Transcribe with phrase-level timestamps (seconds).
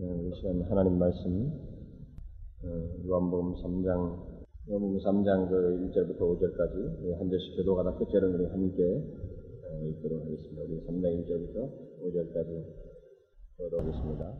[0.00, 1.50] 이 시간 하나님 말씀
[2.62, 2.68] 어,
[3.04, 3.88] 요한복음 3장
[4.70, 10.62] 요한복음 3장 그 1절부터 5절까지 한 절씩 교도가다 끝절은 우리 함께 어, 읽도록 하겠습니다.
[10.62, 11.56] 우리 3장 1절부터
[12.04, 12.64] 5절까지
[13.58, 14.34] 읽어보겠습니다.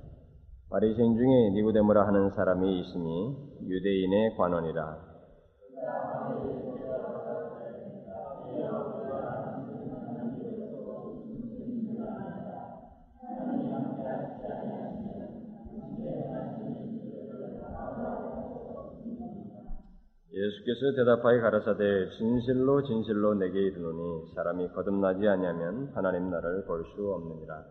[0.71, 3.37] 바리새인 중에 니고데모라 하는 사람이 있으니
[3.67, 5.09] 유대인의 관원이라
[20.69, 27.65] 예수께서 대답하여 가라사대 진실로 진실로 내게 이르노니 사람이 거듭나지 아니하면 하나님 나라를 볼 수 없느니라.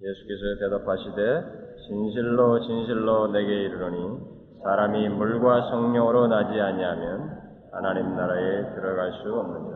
[0.00, 4.20] 예수께서 대답하시되 진실로 진실로 내게 이르노니
[4.62, 7.40] 사람이 물과 성령으로 나지 아니하면
[7.72, 9.69] 하나님 나라에 들어갈 수 없느니라.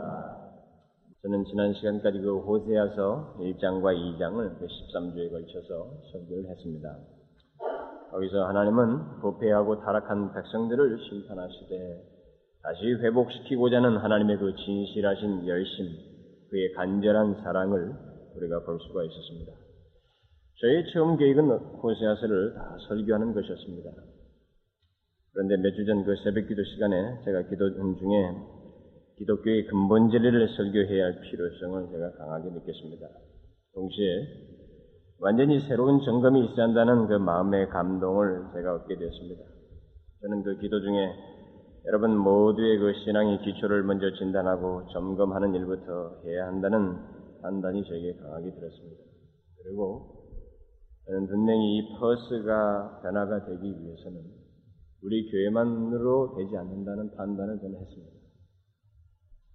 [1.24, 6.98] 저는 지난 시간까지 그 호세아서 1장과 2장을 13주에 걸쳐서 설교를 했습니다.
[8.10, 12.02] 거기서 하나님은 부패하고 타락한 백성들을 심판하시되
[12.62, 15.86] 다시 회복시키고자 하는 하나님의 그 진실하신 열심,
[16.50, 17.94] 그의 간절한 사랑을
[18.36, 19.52] 우리가 볼 수가 있었습니다.
[20.60, 21.48] 저희 처음 계획은
[21.82, 23.90] 호세아서를 다 설교하는 것이었습니다.
[25.32, 28.53] 그런데 몇 주 전 그 새벽 기도 시간에 제가 기도 중에
[29.18, 33.06] 기독교의 근본 진리를 설교해야 할 필요성을 제가 강하게 느꼈습니다.
[33.74, 34.54] 동시에
[35.20, 39.42] 완전히 새로운 점검이 있어야 한다는 그 마음의 감동을 제가 얻게 되었습니다.
[40.20, 41.14] 저는 그 기도 중에
[41.86, 46.96] 여러분 모두의 그 신앙의 기초를 먼저 진단하고 점검하는 일부터 해야 한다는
[47.42, 49.02] 판단이 저에게 강하게 들었습니다.
[49.62, 50.24] 그리고
[51.06, 54.22] 저는 분명히 이 퍼스가 변화가 되기 위해서는
[55.02, 58.13] 우리 교회만으로 되지 않는다는 판단을 저는 했습니다.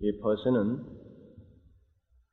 [0.02, 0.84] 이 퍼스는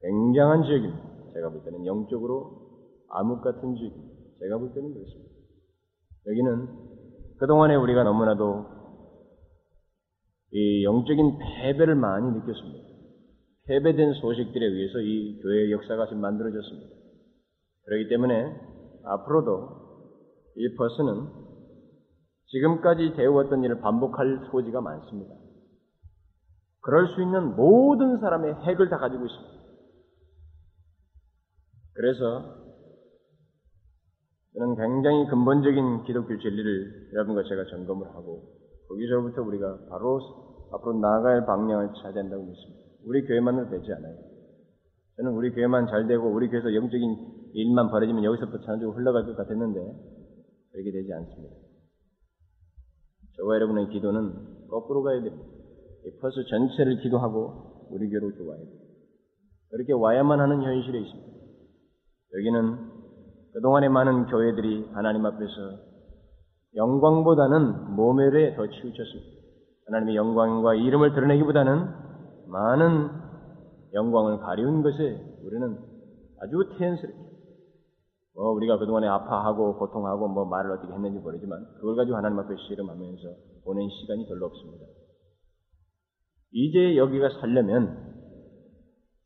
[0.00, 1.32] 굉장한 지역입니다.
[1.34, 4.16] 제가 볼 때는 영적으로 암흑 같은 지역입니다.
[4.40, 5.30] 제가 볼 때는 그렇습니다.
[6.26, 6.68] 여기는
[7.38, 8.66] 그동안에 우리가 너무나도
[10.52, 12.86] 이 영적인 패배를 많이 느꼈습니다.
[13.66, 16.88] 패배된 소식들에 의해서 이 교회의 역사가 지금 만들어졌습니다.
[17.84, 18.54] 그렇기 때문에
[19.04, 19.86] 앞으로도
[20.56, 21.28] 이 퍼스는
[22.46, 25.34] 지금까지 되어왔던 일을 반복할 소지가 많습니다.
[26.86, 29.56] 그럴 수 있는 모든 사람의 핵을 다 가지고 있습니다.
[31.94, 32.54] 그래서
[34.54, 38.54] 저는 굉장히 근본적인 기독교 진리를 여러분과 제가 점검을 하고
[38.88, 40.20] 거기서부터 우리가 바로
[40.72, 42.80] 앞으로 나아갈 방향을 찾아야 된다고 믿습니다.
[43.04, 44.14] 우리 교회만으로 되지 않아요.
[45.16, 49.80] 저는 우리 교회만 잘 되고 우리 교회에서 영적인 일만 벌어지면 여기서부터 찬주고 흘러갈 것 같았는데
[50.70, 51.56] 그렇게 되지 않습니다.
[53.38, 55.55] 저와 여러분의 기도는 거꾸로 가야 됩니다.
[56.20, 58.86] 퍼스 전체를 기도하고 우리 교회로 와야 돼요.
[59.70, 61.36] 그렇게 와야만 하는 현실에 있습니다.
[62.34, 62.96] 여기는
[63.54, 65.46] 그동안의 많은 교회들이 하나님 앞에서
[66.76, 69.36] 영광보다는 모멸에 더 치우쳤습니다.
[69.86, 71.88] 하나님의 영광과 이름을 드러내기보다는
[72.48, 73.08] 많은
[73.94, 75.78] 영광을 가리운 것에 우리는
[76.40, 77.26] 아주 태연스럽게
[78.34, 83.22] 뭐 우리가 그동안에 아파하고 고통하고 뭐 말을 어떻게 했는지 모르지만 그걸 가지고 하나님 앞에 씨름하면서
[83.64, 84.84] 보낸 시간이 별로 없습니다.
[86.56, 87.94] 이제 여기가 살려면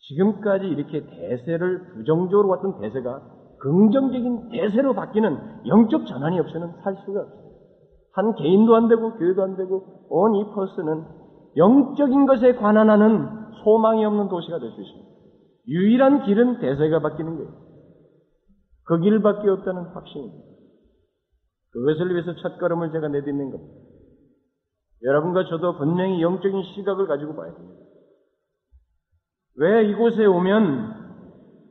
[0.08, 3.22] 지금까지 이렇게 대세를 부정적으로 왔던 대세가
[3.60, 7.50] 긍정적인 대세로 바뀌는 영적 전환이 없이는 살 수가 없어요.
[8.14, 11.04] 한 개인도 안 되고 교회도 안 되고 온 이 퍼스는
[11.56, 13.28] 영적인 것에 관한하는
[13.62, 15.10] 소망이 없는 도시가 될 수 있습니다.
[15.68, 17.52] 유일한 길은 대세가 바뀌는 거예요.
[18.84, 20.44] 그 길밖에 없다는 확신입니다.
[21.72, 23.89] 그것을 위해서 첫 걸음을 제가 내딛는 겁니다.
[25.02, 27.80] 여러분과 저도 분명히 영적인 시각을 가지고 봐야 됩니다.
[29.56, 31.00] 왜 이곳에 오면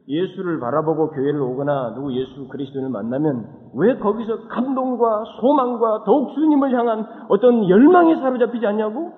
[0.08, 7.06] 예수를 바라보고 교회를 오거나 누구 예수 그리스도를 만나면 왜 거기서 감동과 소망과 더욱 주님을 향한
[7.30, 9.12] 어떤 열망에 사로잡히지 않냐고?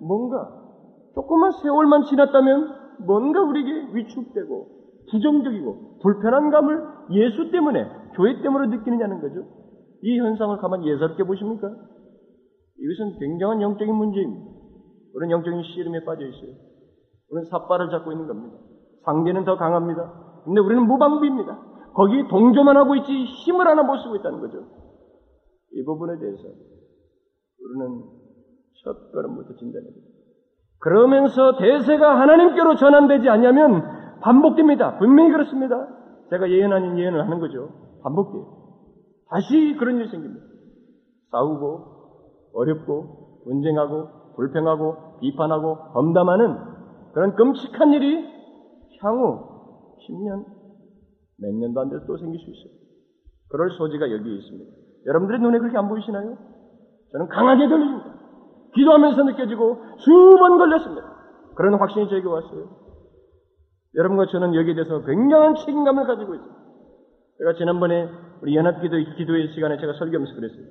[0.00, 0.50] 뭔가
[1.14, 2.74] 조금만 세월만 지났다면
[3.06, 4.66] 뭔가 우리에게 위축되고
[5.10, 6.82] 부정적이고 불편한 감을
[7.12, 9.44] 예수 때문에 교회 때문에 느끼느냐는 거죠.
[10.02, 11.70] 이 현상을 가만히 예사롭게 보십니까?
[12.78, 14.50] 이것은 굉장한 영적인 문제입니다.
[15.14, 16.54] 우리는 영적인 씨름에 빠져 있어요.
[17.30, 18.58] 우리는 삿발을 잡고 있는 겁니다.
[19.04, 20.42] 상대는 더 강합니다.
[20.44, 21.58] 근데 우리는 무방비입니다.
[21.94, 24.64] 거기 동조만 하고 있지 힘을 하나 못 쓰고 있다는 거죠.
[25.72, 26.42] 이 부분에 대해서
[27.62, 28.04] 우리는
[28.84, 30.06] 첫 걸음부터 진단해니다
[30.78, 34.98] 그러면서 대세가 하나님께로 전환되지 않냐면 반복됩니다.
[34.98, 35.88] 분명히 그렇습니다.
[36.30, 37.70] 제가 예언 아닌 예언을 하는 거죠.
[38.02, 38.44] 반복돼요.
[39.30, 40.44] 다시 그런 일이 생깁니다.
[41.30, 41.95] 싸우고
[42.56, 46.56] 어렵고 분쟁하고 불평하고 비판하고 험담하는
[47.12, 48.24] 그런 끔찍한 일이
[49.00, 50.44] 향후 10년,
[51.38, 52.72] 몇 년도 안 돼서 또 생길 수 있어요.
[53.48, 54.70] 그럴 소지가 여기에 있습니다.
[55.06, 56.36] 여러분들의 눈에 그렇게 안 보이시나요?
[57.12, 58.14] 저는 강하게 걸립니다.
[58.74, 61.02] 기도하면서 느껴지고 수번 걸렸습니다.
[61.54, 62.68] 그런 확신이 저에게 왔어요.
[63.94, 66.50] 여러분과 저는 여기에 대해서 굉장한 책임감을 가지고 있어요.
[67.38, 68.08] 제가 지난번에
[68.42, 70.66] 우리 연합기도 기도의 시간에 제가 설교하면서 그랬어요.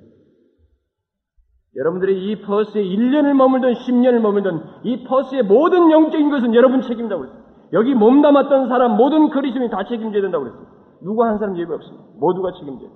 [1.76, 7.42] 여러분들이 이 퍼스에 1년을 머물든 10년을 머물든 이 퍼스의 모든 영적인 것은 여러분 책임다고 그랬어요.
[7.72, 10.66] 여기 몸 담았던 사람 모든 그리스도인이 다 책임져야 된다고 그랬어요.
[11.02, 12.04] 누구 한 사람 예외 없습니다.
[12.18, 12.90] 모두가 책임져요.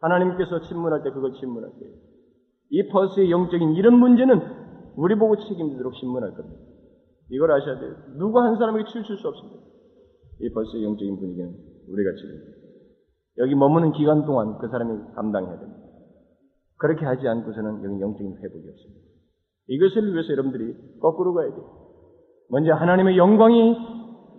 [0.00, 1.94] 하나님께서 친문할 때 그걸 친문할 거예요.
[2.70, 4.42] 이 퍼스의 영적인 이런 문제는
[4.96, 6.60] 우리 보고 책임지도록 신문할 겁니다.
[7.30, 7.94] 이걸 아셔야 돼요.
[8.18, 9.60] 누구 한 사람에게 치우칠 수 없습니다.
[10.40, 11.48] 이 퍼스의 영적인 분위기는
[11.88, 12.56] 우리가 책임져요.
[13.38, 15.85] 여기 머무는 기간 동안 그 사람이 감당해야 됩니다.
[16.78, 19.00] 그렇게 하지 않고서는 여기 영적인 회복이 없습니다.
[19.68, 21.86] 이것을 위해서 여러분들이 거꾸로 가야 돼요.
[22.50, 23.76] 먼저 하나님의 영광이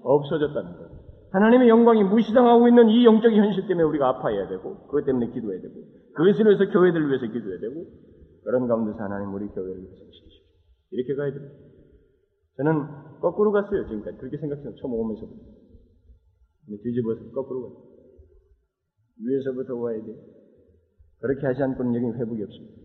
[0.03, 0.87] 없어졌다는 것.
[1.31, 5.73] 하나님의 영광이 무시당하고 있는 이 영적인 현실 때문에 우리가 아파해야 되고, 그것 때문에 기도해야 되고,
[6.15, 7.85] 그것을 위해서 교회들을 위해서 기도해야 되고,
[8.43, 10.43] 그런 가운데서 하나님 우리 교회를 회복시키십시오.
[10.91, 11.53] 이렇게 가야 됩니다.
[12.55, 14.17] 저는 거꾸로 갔어요, 지금까지.
[14.17, 15.41] 그렇게 생각해서 처음 오면서부터.
[16.83, 17.87] 뒤집어서 거꾸로 갔어요.
[19.19, 20.15] 위에서부터 와야 돼요.
[21.19, 22.77] 그렇게 하지 않고는 여기 회복이 없습니다.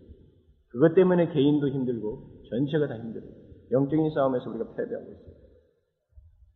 [0.69, 3.29] 그것 때문에 개인도 힘들고 전체가 다 힘들어요.
[3.71, 5.33] 영적인 싸움에서 우리가 패배하고 있어요.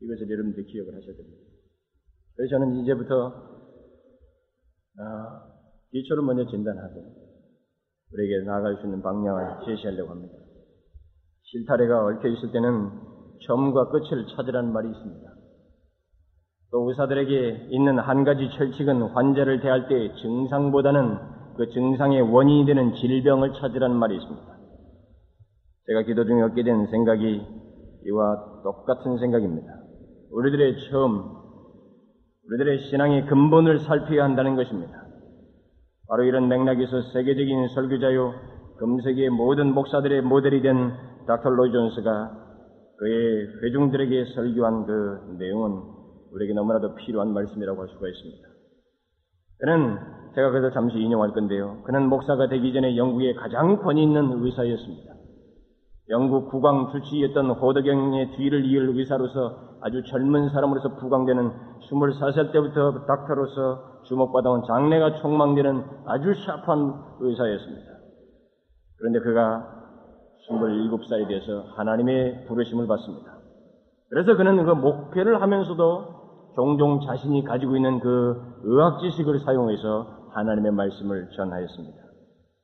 [0.02, 1.44] 이것을 여러분들이 기억을 하셔야 됩니다.
[2.36, 3.58] 그래서 저는 이제부터
[5.00, 5.44] 아,
[5.92, 7.28] 기초를 먼저 진단하고
[8.14, 10.34] 우리에게 나아갈 수 있는 방향을 제시하려고 합니다.
[11.44, 12.90] 실타래가 얽혀 있을 때는
[13.46, 15.34] 처음과 끝을 찾으라는 말이 있습니다.
[16.72, 23.54] 또 의사들에게 있는 한 가지 철칙은 환자를 대할 때 증상보다는 그 증상의 원인이 되는 질병을
[23.54, 24.58] 찾으라는 말이 있습니다.
[25.88, 27.42] 제가 기도 중에 얻게 된 생각이
[28.06, 29.68] 이와 똑같은 생각입니다.
[30.32, 31.24] 우리들의 처음,
[32.48, 35.06] 우리들의 신앙의 근본을 살펴야 한다는 것입니다.
[36.08, 38.34] 바로 이런 맥락에서 세계적인 설교자요,
[38.78, 40.94] 금세기의 모든 목사들의 모델이 된
[41.26, 42.48] 닥터 로이 존스가
[42.98, 45.82] 그의 회중들에게 설교한 그 내용은
[46.32, 48.48] 우리에게 너무나도 필요한 말씀이라고 할 수가 있습니다.
[49.60, 51.82] 그는 제가 그래서 잠시 인용할 건데요.
[51.84, 55.14] 그는 목사가 되기 전에 영국의 가장 권위 있는 의사였습니다.
[56.10, 61.52] 영국 국왕 주치의였던 호덕경의 뒤를 이을 의사로서 아주 젊은 사람으로서 부광되는
[61.90, 67.88] 24살 때부터 닥터로서 주목받아온 장래가 촉망되는 아주 샤프한 의사였습니다.
[69.00, 69.66] 그런데 그가
[70.48, 73.40] 27살이 돼서 하나님의 부르심을 받습니다.
[74.12, 76.18] 그래서 그는 그 목회를 하면서도
[76.56, 81.98] 종종 자신이 가지고 있는 그 의학 지식을 사용해서 하나님의 말씀을 전하였습니다.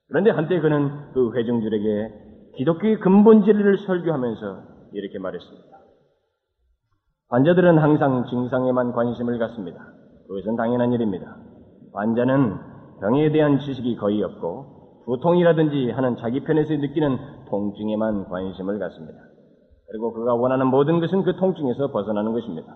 [0.07, 2.13] 그런데 한때 그는 그 회중들에게
[2.57, 5.67] 기독교의 근본 진리를 설교하면서 이렇게 말했습니다.
[7.29, 9.79] 환자들은 항상 증상에만 관심을 갖습니다.
[10.27, 11.35] 그것은 당연한 일입니다.
[11.93, 12.57] 환자는
[13.01, 17.17] 병에 대한 지식이 거의 없고 두통이라든지 하는 자기 편에서 느끼는
[17.49, 19.17] 통증에만 관심을 갖습니다.
[19.87, 22.75] 그리고 그가 원하는 모든 것은 그 통증에서 벗어나는 것입니다.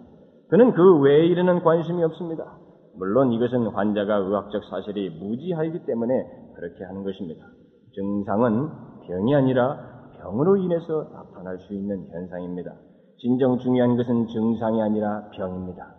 [0.49, 2.57] 그는 그 외에 일에는 관심이 없습니다.
[2.97, 6.13] 물론 이것은 환자가 의학적 사실이 무지하기 때문에
[6.55, 7.45] 그렇게 하는 것입니다.
[7.93, 8.69] 증상은
[9.07, 9.77] 병이 아니라
[10.19, 12.73] 병으로 인해서 나타날 수 있는 현상입니다.
[13.19, 15.95] 진정 중요한 것은 증상이 아니라 병입니다.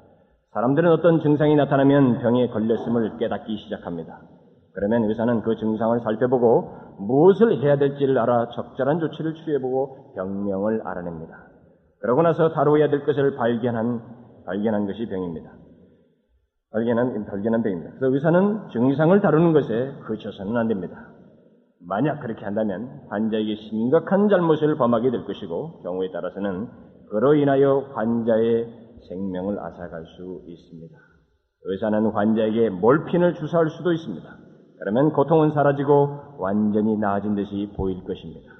[0.52, 4.20] 사람들은 어떤 증상이 나타나면 병에 걸렸음을 깨닫기 시작합니다.
[4.74, 11.34] 그러면 의사는 그 증상을 살펴보고 무엇을 해야 될지를 알아 적절한 조치를 취해보고 병명을 알아냅니다.
[12.00, 14.00] 그러고 나서 다루어야 될 것을 발견한,
[14.46, 15.50] 발견한 것이 병입니다.
[16.72, 17.90] 발견한, 발견한 병입니다.
[17.98, 21.08] 그래서 의사는 증상을 다루는 것에 그쳐서는 안 됩니다.
[21.86, 26.68] 만약 그렇게 한다면 환자에게 심각한 잘못을 범하게 될 것이고 경우에 따라서는
[27.10, 28.68] 그로 인하여 환자의
[29.08, 30.94] 생명을 앗아갈 수 있습니다.
[31.64, 34.28] 의사는 환자에게 몰핀을 주사할 수도 있습니다.
[34.80, 38.52] 그러면 고통은 사라지고 완전히 나아진 듯이 보일 것입니다.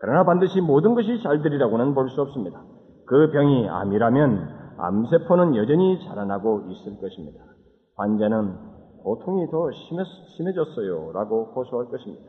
[0.00, 2.62] 그러나 반드시 모든 것이 잘 되리라고는 볼 수 없습니다.
[3.06, 7.40] 그 병이 암이라면 암세포는 여전히 자라나고 있을 것입니다.
[7.96, 8.54] 환자는
[9.02, 9.70] 고통이 더
[10.36, 11.12] 심해졌어요.
[11.12, 12.24] 라고 호소할 것입니다.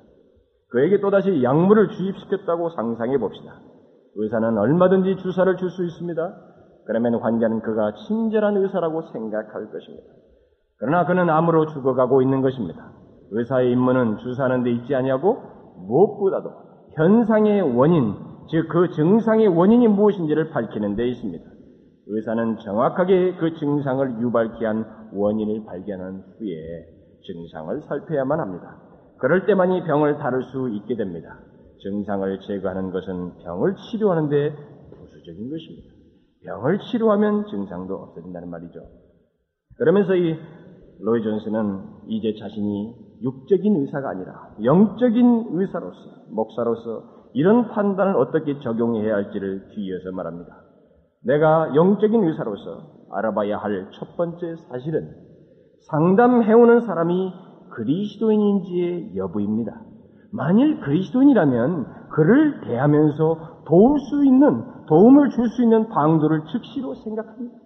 [0.69, 3.59] 그에게 또다시 약물을 주입시켰다고 상상해 봅시다.
[4.15, 6.35] 의사는 얼마든지 주사를 줄 수 있습니다.
[6.85, 10.07] 그러면 환자는 그가 친절한 의사라고 생각할 것입니다.
[10.77, 12.91] 그러나 그는 암으로 죽어가고 있는 것입니다.
[13.31, 15.37] 의사의 임무는 주사하는 데 있지 아니하고
[15.87, 16.49] 무엇보다도
[16.95, 18.13] 현상의 원인,
[18.49, 21.43] 즉 그 증상의 원인이 무엇인지를 밝히는 데 있습니다.
[22.07, 26.85] 의사는 정확하게 그 증상을 유발케 한 원인을 발견한 후에
[27.25, 28.77] 증상을 살펴야만 합니다.
[29.17, 31.39] 그럴 때만이 병을 다룰 수 있게 됩니다.
[31.81, 34.55] 증상을 제거하는 것은 병을 치료하는데
[34.95, 35.95] 부수적인 것입니다.
[36.43, 38.79] 병을 치료하면 증상도 없어진다는 말이죠.
[39.77, 40.37] 그러면서 이
[40.99, 49.69] 로이 존스는 이제 자신이 육적인 의사가 아니라 영적인 의사로서, 목사로서 이런 판단을 어떻게 적용해야 할지를
[49.69, 50.64] 뒤이어서 말합니다.
[51.25, 55.09] 내가 영적인 의사로서 알아봐야 할 첫 번째 사실은
[55.89, 57.33] 상담해오는 사람이
[57.71, 59.81] 그리스도인인지의 여부입니다.
[60.31, 67.57] 만일 그리스도인이라면 그를 대하면서 도울 수 있는, 도움을 줄 수 있는 방도를 즉시로 생각합니다.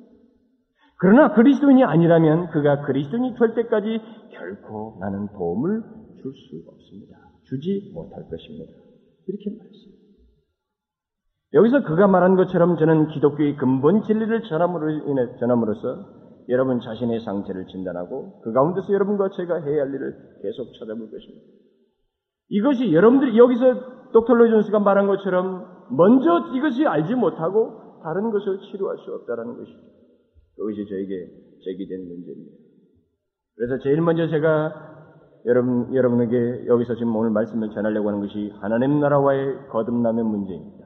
[1.00, 4.00] 그러나 그리스도인이 아니라면 그가 그리스도인이 될 때까지
[4.32, 5.82] 결코 나는 도움을
[6.22, 7.18] 줄 수 없습니다.
[7.46, 8.74] 주지 못할 것입니다.
[9.28, 9.88] 이렇게 말했습니다.
[11.53, 16.06] 여기서 그가 말한 것처럼 저는 기독교의 근본 진리를 전함으로 인해 전함으로써
[16.50, 21.46] 여러분 자신의 상태를 진단하고 그 가운데서 여러분과 제가 해야 할 일을 계속 찾아볼 것입니다.
[22.50, 29.13] 이것이 여러분들이 여기서 독터 로이존스가 말한 것처럼 먼저 이것이 알지 못하고 다른 것을 치료할 수
[29.13, 29.79] 없다는 것이죠.
[30.56, 31.27] 그것이 저에게
[31.65, 32.58] 제기된 문제입니다.
[33.56, 34.89] 그래서 제일 먼저 제가
[35.46, 40.79] 여러분, 여러분에게 여기서 지금 오늘 말씀을 전하려고 하는 것이 하나님 나라와의 거듭남의 문제입니다.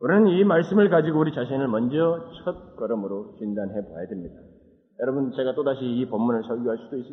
[0.00, 4.34] 우리는 이 말씀을 가지고 우리 자신을 먼저 첫 걸음으로 진단해 봐야 됩니다.
[5.00, 7.06] 여러분, 제가 또다시 이 본문을 설교할 수도 있,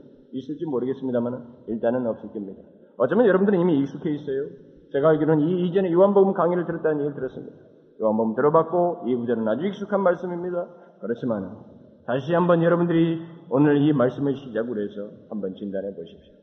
[0.49, 2.61] 을 지 모르겠습니다만 일단은 없을 겁니다.
[2.97, 4.47] 어쩌면 여러분들은 이미 익숙해 있어요.
[4.93, 7.55] 제가 알기로는 이 이전에 요한복음 강의를 들었다는 얘기를 들었습니다.
[8.01, 10.67] 요한복음 들어봤고 이 구절은 아주 익숙한 말씀입니다.
[11.01, 11.57] 그렇지만
[12.05, 16.33] 다시 한번 여러분들이 오늘 이 말씀을 시작으로 해서 한번 진단해 보십시오.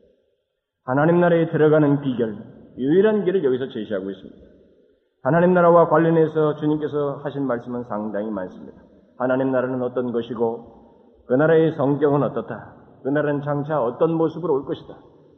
[0.83, 2.37] 하나님 나라에 들어가는 비결,
[2.77, 4.54] 유일한 길을 여기서 제시하고 있습니다.
[5.25, 8.79] 하나님 나라와 관련해서 주님께서 하신 말씀은 상당히 많습니다.
[9.17, 12.75] 하나님 나라는 어떤 것이고 그 나라의 성경은 어떻다.
[13.01, 14.93] 그 나라는 장차 어떤 모습으로 올 것이다.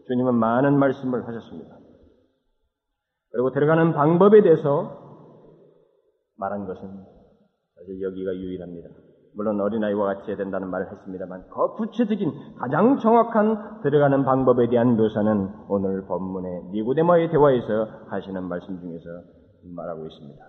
[0.07, 1.77] 주님은 많은 말씀을 하셨습니다.
[3.31, 4.91] 그리고 들어가는 방법에 대해서
[6.35, 6.81] 말한 것은
[7.77, 8.89] 사실 여기가 유일합니다.
[9.37, 15.49] 물론 어린아이와 같이 해야 된다는 말을 했습니다만 그 구체적인 가장 정확한 들어가는 방법에 대한 묘사는
[15.69, 19.36] 오늘 본문의 니고데마의 대화에서 하시는 말씀 중에서
[19.75, 20.45] 말하고 있습니다.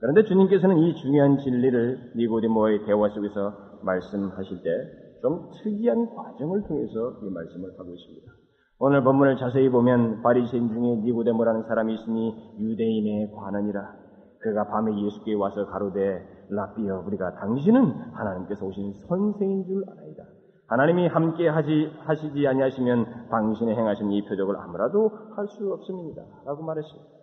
[0.00, 7.30] 그런데 주님께서는 이 중요한 진리를 니고디모의 대화 속에서 말씀하실 때 좀 특이한 과정을 통해서 이
[7.30, 8.32] 말씀을 하고 있습니다.
[8.78, 13.94] 오늘 본문을 자세히 보면 바리새인 중에 니고데모라는 사람이 있으니 유대인의 관원이라
[14.40, 17.82] 그가 밤에 예수께 와서 가로되 라비어 우리가 당신은
[18.12, 20.22] 하나님께서 오신 선생인 줄 알아이다.
[20.68, 26.22] 하나님이 함께 하지 하시지 아니하시면 당신의 행하신 이 표적을 아무라도 할 수 없습니다.
[26.44, 27.17] 라고 말했습니다.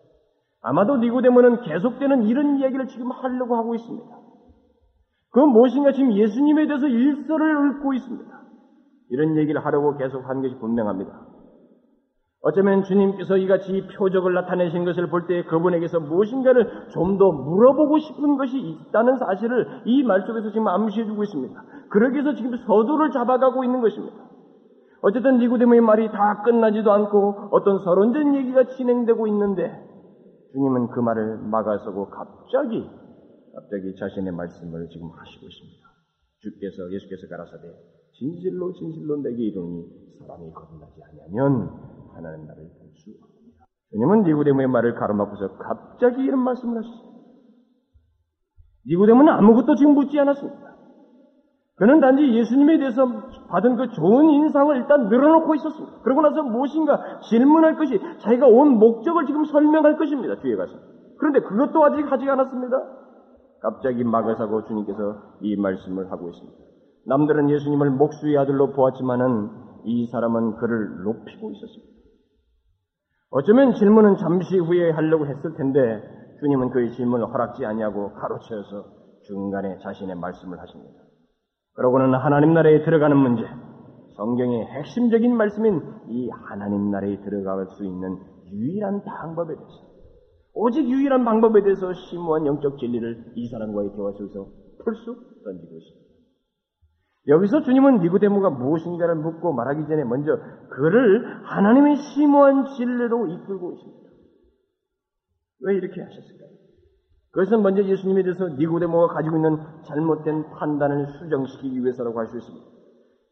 [0.68, 4.06] 아마도 니고데모는 계속되는 이런 이야기를 지금 하려고 하고 있습니다.
[5.32, 8.32] 그건 무엇인가 지금 예수님에 대해서 일설을 읊고 있습니다.
[9.12, 11.12] 이런 얘기를 하려고 계속 하는 것이 분명합니다.
[12.42, 18.58] 어쩌면 주님께서 이같이 표적을 나타내신 것을 볼 때 그분에게서 무엇인가를 좀 더 물어보고 싶은 것이
[18.60, 21.64] 있다는 사실을 이 말 속에서 지금 암시해주고 있습니다.
[21.90, 24.16] 그러기 위해서 지금 서두를 잡아가고 있는 것입니다.
[25.02, 29.85] 어쨌든 니고데모의 말이 다 끝나지도 않고 어떤 서론된 얘기가 진행되고 있는데
[30.56, 32.88] 주님은 그 말을 막아서고 갑자기
[33.54, 35.84] 갑자기 자신의 말씀을 지금 하시고 있습니다.
[36.40, 37.68] 주께서 예수께서 가라사대
[38.14, 39.84] 진실로 진실로 내게 이르니
[40.20, 41.70] 사람이 거듭나지 아니하면
[42.16, 43.66] 하나님 나를 볼 수 없습니다.
[43.92, 47.16] 주님은 니고데모의 말을 가로막고서 갑자기 이런 말씀을 하셨습니다.
[48.88, 50.75] 니고데모는 아무것도 지금 묻지 않았습니다.
[51.78, 53.06] 그는 단지 예수님에 대해서
[53.50, 56.00] 받은 그 좋은 인상을 일단 늘어놓고 있었습니다.
[56.04, 60.40] 그러고 나서 무엇인가 질문할 것이 자기가 온 목적을 지금 설명할 것입니다.
[60.40, 60.74] 뒤에 가서.
[61.18, 62.78] 그런데 그것도 아직 하지 않았습니다.
[63.62, 65.00] 갑자기 막아서고 주님께서
[65.42, 66.58] 이 말씀을 하고 있습니다.
[67.08, 69.50] 남들은 예수님을 목수의 아들로 보았지만은
[69.84, 71.94] 이 사람은 그를 높이고 있었습니다.
[73.32, 75.80] 어쩌면 질문은 잠시 후에 하려고 했을 텐데
[76.40, 78.86] 주님은 그의 질문을 허락지 아니하고 가로채어서
[79.24, 81.05] 중간에 자신의 말씀을 하십니다.
[81.76, 83.44] 그러고는 하나님 나라에 들어가는 문제,
[84.16, 88.18] 성경의 핵심적인 말씀인 이 하나님 나라에 들어갈 수 있는
[88.50, 89.86] 유일한 방법에 대해서,
[90.54, 94.46] 오직 유일한 방법에 대해서 심오한 영적 진리를 이 사람과의 대화 속에서
[94.84, 96.06] 풀 수 던지고 있습니다.
[97.28, 100.38] 여기서 주님은 니고데모가 무엇인가를 묻고 말하기 전에 먼저
[100.70, 104.10] 그를 하나님의 심오한 진리로 이끌고 있습니다.
[105.62, 106.65] 왜 이렇게 하셨을까요?
[107.36, 112.66] 그것은 먼저 예수님에 대해서 니고데모가 가지고 있는 잘못된 판단을 수정시키기 위해서라고 할 수 있습니다.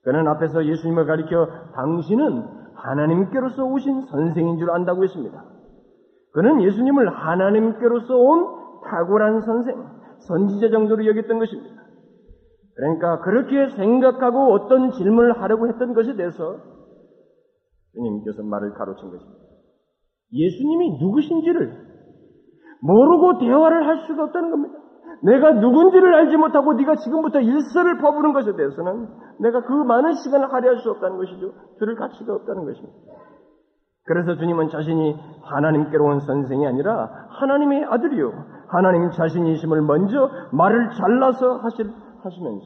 [0.03, 2.43] 그는 앞에서 예수님을 가리켜 당신은
[2.75, 5.45] 하나님께로서 오신 선생인 줄 안다고 했습니다.
[6.33, 9.81] 그는 예수님을 하나님께로서 온 탁월한 선생,
[10.27, 11.81] 선지자 정도로 여겼던 것입니다.
[12.75, 16.57] 그러니까 그렇게 생각하고 어떤 질문을 하려고 했던 것에 대해서
[17.93, 19.43] 주님께서 말을 가로챈 것입니다.
[20.33, 21.92] 예수님이 누구신지를
[22.83, 24.79] 모르고 대화를 할 수가 없다는 겁니다.
[25.23, 29.07] 내가 누군지를 알지 못하고 네가 지금부터 일설을 퍼부는 것에 대해서는
[29.39, 31.53] 내가 그 많은 시간을 할애할 수 없다는 것이죠.
[31.79, 32.93] 들을 가치가 없다는 것입니다.
[34.05, 38.33] 그래서 주님은 자신이 하나님께로 온 선생이 아니라 하나님의 아들이요.
[38.67, 41.89] 하나님 자신이심을 먼저 말을 잘라서 하실,
[42.21, 42.65] 하시면서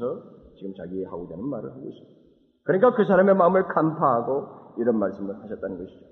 [0.57, 2.17] 지금 자기 하고자 하는 말을 하고 있습니다.
[2.63, 6.05] 그러니까 그 사람의 마음을 간파하고 이런 말씀을 하셨다는 것이죠.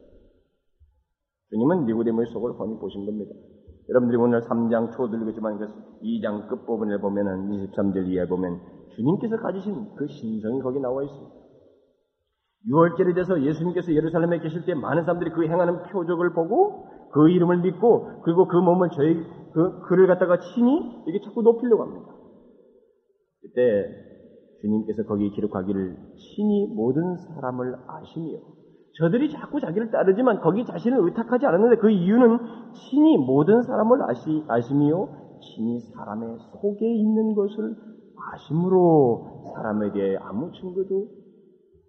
[1.49, 3.31] 주님은 니고데모의 속을 훤히 보신 겁니다.
[3.89, 5.67] 여러분들이 오늘 3장 초도 읽었지만 그
[6.01, 8.59] 2장 끝부분에 보면은 23절 이하에 보면
[8.95, 11.35] 주님께서 가지신 그 신성이 거기 나와 있습니다.
[12.67, 18.07] 6월절이 돼서 예수님께서 예루살렘에 계실 때 많은 사람들이 그 행하는 표적을 보고 그 이름을 믿고
[18.23, 19.13] 그리고 그 몸을 저희
[19.53, 22.11] 그 그를 갖다가 친히 이게 자꾸 높이려고 합니다.
[23.41, 23.87] 그때
[24.61, 28.39] 주님께서 거기에 기록하기를 친히 모든 사람을 아시며
[28.97, 32.39] 저들이 자꾸 자기를 따르지만 거기 자신을 의탁하지 않았는데 그 이유는
[32.73, 35.07] 친히 모든 사람을 아시, 아시며
[35.41, 37.75] 친히 사람의 속에 있는 것을
[38.33, 41.07] 아심으로 사람에 대해 아무 증거도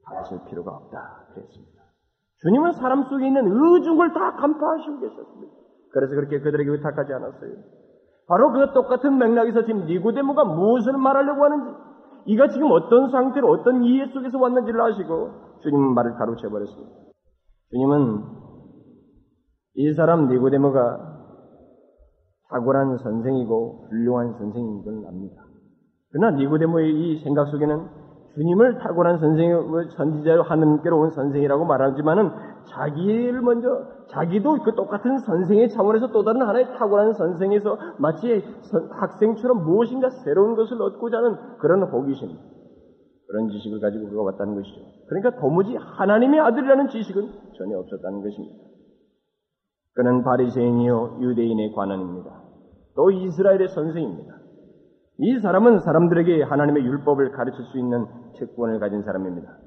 [0.04, 1.26] 받으실 필요가 없다.
[1.32, 1.82] 그랬습니다.
[2.42, 5.54] 주님은 사람 속에 있는 의중을 다 간파하시고 계셨습니다.
[5.92, 7.50] 그래서 그렇게 그들에게 의탁하지 않았어요.
[8.28, 11.70] 바로 그 똑같은 맥락에서 지금 니고데모가 무엇을 말하려고 하는지,
[12.26, 15.30] 이가 지금 어떤 상태로 어떤 이해 속에서 왔는지를 아시고
[15.62, 16.90] 주님 말을 가로채 버렸습니다.
[17.70, 18.22] 주님은
[19.74, 21.14] 이 사람 니고데모가
[22.50, 25.42] 탁월한 선생이고 훌륭한 선생인 걸 압니다.
[26.10, 27.88] 그러나 니고데모의 이 생각 속에는
[28.34, 32.30] 주님을 탁월한 선생을 선지자로 하느님께로 온 선생이라고 말하지만은
[32.66, 33.68] 자기를 먼저
[34.08, 38.42] 자기도 그 똑같은 선생의 차원에서 또 다른 하나의 탁월한 선생에서 마치
[38.90, 42.28] 학생처럼 무엇인가 새로운 것을 얻고자 하는 그런 호기심
[43.28, 44.80] 그런 지식을 가지고 그가 왔다는 것이죠.
[45.08, 48.56] 그러니까 도무지 하나님의 아들이라는 지식은 전혀 없었다는 것입니다.
[49.94, 52.42] 그는 바리새인이요 유대인의 관원입니다.
[52.94, 54.34] 또 이스라엘의 선생입니다.
[55.18, 58.06] 이 사람은 사람들에게 하나님의 율법을 가르칠 수 있는
[58.38, 59.58] 특권을 가진 사람입니다.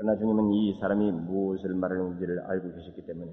[0.00, 3.32] 그러나 주님은 이 사람이 무엇을 말하는지를 알고 계셨기 때문에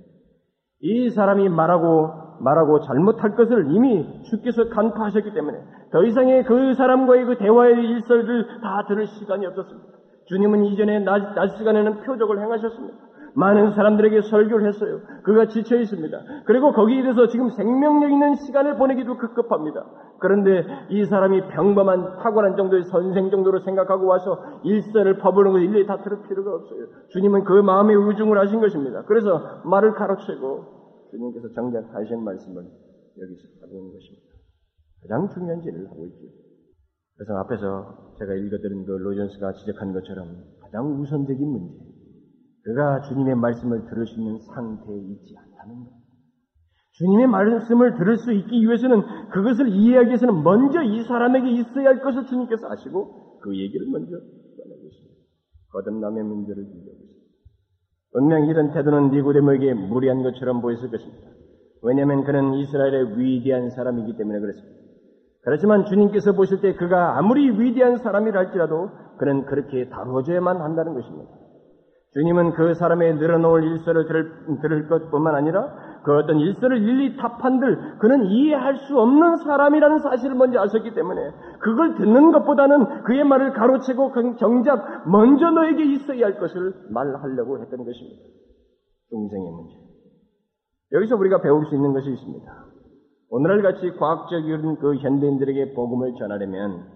[0.81, 5.57] 이 사람이 말하고 말하고 잘못할 것을 이미 주께서 간파하셨기 때문에
[5.91, 9.87] 더 이상의 그 사람과의 그 대화의 일설을 다 들을 시간이 없었습니다.
[10.25, 12.97] 주님은 이전에 낮, 낮 시간에는 표적을 행하셨습니다.
[13.37, 14.99] 많은 사람들에게 설교를 했어요.
[15.23, 16.43] 그가 지쳐 있습니다.
[16.45, 19.85] 그리고 거기에 대해서 지금 생명력 있는 시간을 보내기도 급급합니다.
[20.19, 26.01] 그런데 이 사람이 평범한 탁월한 정도의 선생 정도로 생각하고 와서 일설을 퍼부는 것 일일이 다
[26.01, 26.87] 들을 필요가 없어요.
[27.09, 29.03] 주님은 그 마음의 의중을 하신 것입니다.
[29.05, 30.65] 그래서 말을 가로채고
[31.11, 34.25] 주님께서 정작 하신 말씀을 여기서 하고 있는 것입니다.
[35.03, 36.25] 가장 중요한 일을 하고 있죠.
[37.15, 40.25] 그래서 앞에서 제가 읽어드린 그 로전스가 지적한 것처럼
[40.61, 41.86] 가장 우선적인 문제,
[42.67, 45.91] 그가 주님의 말씀을 들을 수 있는 상태에 있지 않다는 것.
[46.97, 52.25] 주님의 말씀을 들을 수 있기 위해서는 그것을 이해하기 위해서는 먼저 이 사람에게 있어야 할 것을
[52.25, 55.15] 주님께서 아시고 그 얘기를 먼저 꺼내고 있습니다.
[55.71, 56.91] 거듭남의 문제를 있습니다.
[58.11, 61.25] 분명 이런 태도는 니고데모에게 무리한 것처럼 보였을 것입니다.
[61.83, 64.75] 왜냐하면 그는 이스라엘의 위대한 사람이기 때문에 그렇습니다.
[65.43, 71.46] 그렇지만 주님께서 보실 때 그가 아무리 위대한 사람이라 할지라도 그는 그렇게 다루어져야만 한다는 것입니다.
[72.17, 78.25] 주님은 그 사람의 늘어놓을 일설을 들을, 들을 것뿐만 아니라 그 어떤 일설을 일리 답한들 그는
[78.25, 81.21] 이해할 수 없는 사람이라는 사실을 먼저 아셨기 때문에
[81.59, 88.23] 그걸 듣는 것보다는 그의 말을 가로채고 정작 먼저 너에게 있어야 할 것을 말하려고 했던 것입니다.
[89.09, 89.75] 중생의 문제.
[90.93, 92.65] 여기서 우리가 배울 수 있는 것이 있습니다.
[93.29, 96.87] 오늘날 같이 과학적인 그 현대인들에게 복음을 전하려면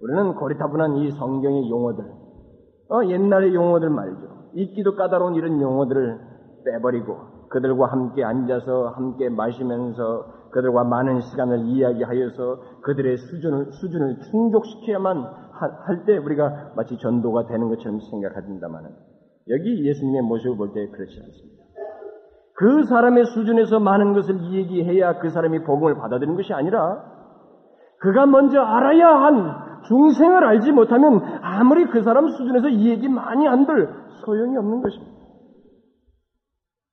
[0.00, 2.04] 우리는 고리타분한 이 성경의 용어들,
[2.90, 4.31] 어, 옛날의 용어들 말이죠.
[4.54, 6.18] 읽기도 까다로운 이런 용어들을
[6.64, 16.04] 빼버리고 그들과 함께 앉아서 함께 마시면서 그들과 많은 시간을 이야기하여서 그들의 수준을, 수준을 충족시켜야만 할
[16.04, 18.96] 때 우리가 마치 전도가 되는 것처럼 생각한다면
[19.48, 21.62] 여기 예수님의 모습을 볼 때 그렇지 않습니다.
[22.54, 27.02] 그 사람의 수준에서 많은 것을 얘기해야 그 사람이 복음을 받아들이는 것이 아니라
[27.98, 33.88] 그가 먼저 알아야 한 중생을 알지 못하면 아무리 그 사람 수준에서 이 얘기 많이 한들
[34.24, 35.12] 소용이 없는 것입니다.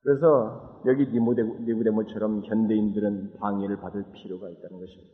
[0.03, 5.13] 그래서 여기 니고데모처럼 현대인들은 방해를 받을 필요가 있다는 것입니다.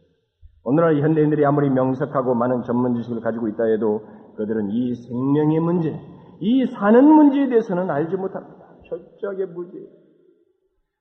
[0.64, 4.02] 오늘날 현대인들이 아무리 명석하고 많은 전문 지식을 가지고 있다 해도
[4.36, 6.00] 그들은 이 생명의 문제,
[6.40, 8.66] 이 사는 문제에 대해서는 알지 못합니다.
[8.90, 9.88] 철저하게 무지해요.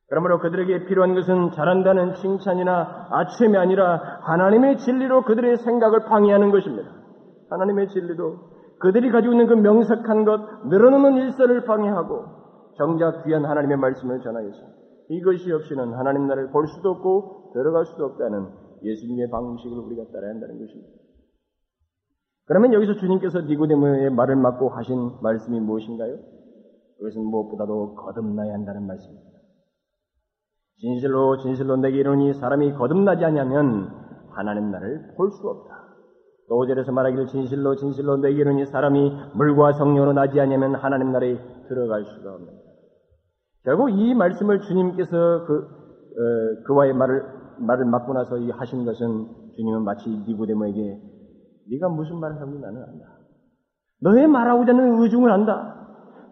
[0.09, 6.91] 그러므로 그들에게 필요한 것은 잘한다는 칭찬이나 아침이 아니라 하나님의 진리로 그들의 생각을 방해하는 것입니다.
[7.51, 8.54] 하나님의 진리도
[8.85, 12.27] 그들이 가지고 있는 그 명석한 것, 늘어놓는 일설을 방해하고
[12.77, 14.61] 정작 귀한 하나님의 말씀을 전하여서
[15.09, 18.47] 이것이 없이는 하나님 나라를 볼 수도 없고 들어갈 수도 없다는
[18.83, 20.93] 예수님의 방식을 우리가 따라야 한다는 것입니다.
[22.45, 26.19] 그러면 여기서 주님께서 니고데모의 말을 맞고 하신 말씀이 무엇인가요?
[26.99, 29.31] 그것은 무엇보다도 거듭나야 한다는 말씀입니다.
[30.77, 33.89] 진실로 진실로 내게 이르니 사람이 거듭나지 않으면
[34.37, 35.84] 하나님 나를 볼 수 없다.
[36.49, 42.05] 또 5절에서 말하기를 진실로 진실로 내게 이르니 사람이 물과 성령으로 나지 않으면 하나님 나라에 들어갈
[42.05, 42.61] 수가 없는다.
[43.65, 45.85] 결국 이 말씀을 주님께서 그
[46.17, 47.25] 어, 그와의 말을
[47.59, 49.27] 말을 맞고 나서 이 하신 것은
[49.57, 50.99] 주님은 마치 니고데모에게
[51.71, 53.07] 네가 무슨 말을 하는지 나는 안다.
[54.03, 55.75] 너의 말하고자 하는 의중을 안다.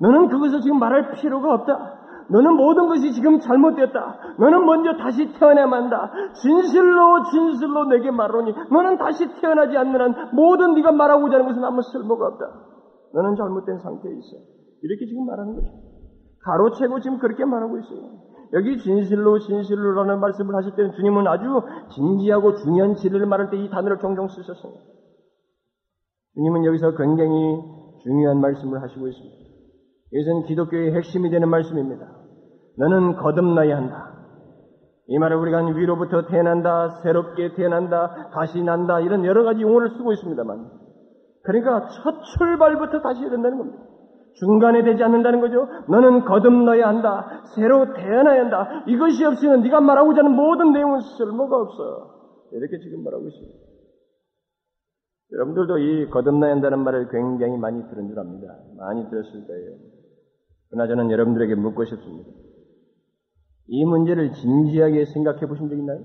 [0.00, 2.01] 너는 그것을 지금 말할 필요가 없다.
[2.30, 4.36] 너는 모든 것이 지금 잘못되었다.
[4.38, 6.10] 너는 먼저 다시 태어나야만 한다.
[6.42, 11.82] 진실로 진실로 내게 말하니 너는 다시 태어나지 않는 한 모든 네가 말하고자 하는 것은 아무
[11.82, 12.44] 쓸모가 없다.
[13.14, 14.36] 너는 잘못된 상태에 있어.
[14.82, 15.78] 이렇게 지금 말하는 것입니다.
[16.44, 18.00] 가로채고 지금 그렇게 말하고 있어요.
[18.54, 21.62] 여기 진실로 진실로라는 말씀을 하실 때는 주님은 아주
[21.94, 24.82] 진지하고 중요한 진리를 말할 때 이 단어를 종종 쓰셨습니다.
[26.34, 27.62] 주님은 여기서 굉장히
[28.02, 29.41] 중요한 말씀을 하시고 있습니다.
[30.12, 32.06] 이것은 기독교의 핵심이 되는 말씀입니다.
[32.78, 34.12] 너는 거듭나야 한다.
[35.08, 40.70] 이 말을 우리가 위로부터 태어난다, 새롭게 태어난다, 다시 난다, 이런 여러 가지 용어를 쓰고 있습니다만.
[41.42, 43.78] 그러니까 첫 출발부터 다시 해야 된다는 겁니다.
[44.34, 45.66] 중간에 되지 않는다는 거죠.
[45.88, 47.42] 너는 거듭나야 한다.
[47.54, 48.84] 새로 태어나야 한다.
[48.86, 52.48] 이것이 없이는 네가 말하고자 하는 모든 내용은 쓸모가 없어.
[52.52, 53.58] 이렇게 지금 말하고 있습니다.
[55.32, 58.54] 여러분들도 이 거듭나야 한다는 말을 굉장히 많이 들은 줄 압니다.
[58.76, 60.01] 많이 들었을 거예요.
[60.72, 62.30] 그러나 저는 여러분들에게 묻고 싶습니다.
[63.68, 66.00] 이 문제를 진지하게 생각해 보신 적 있나요?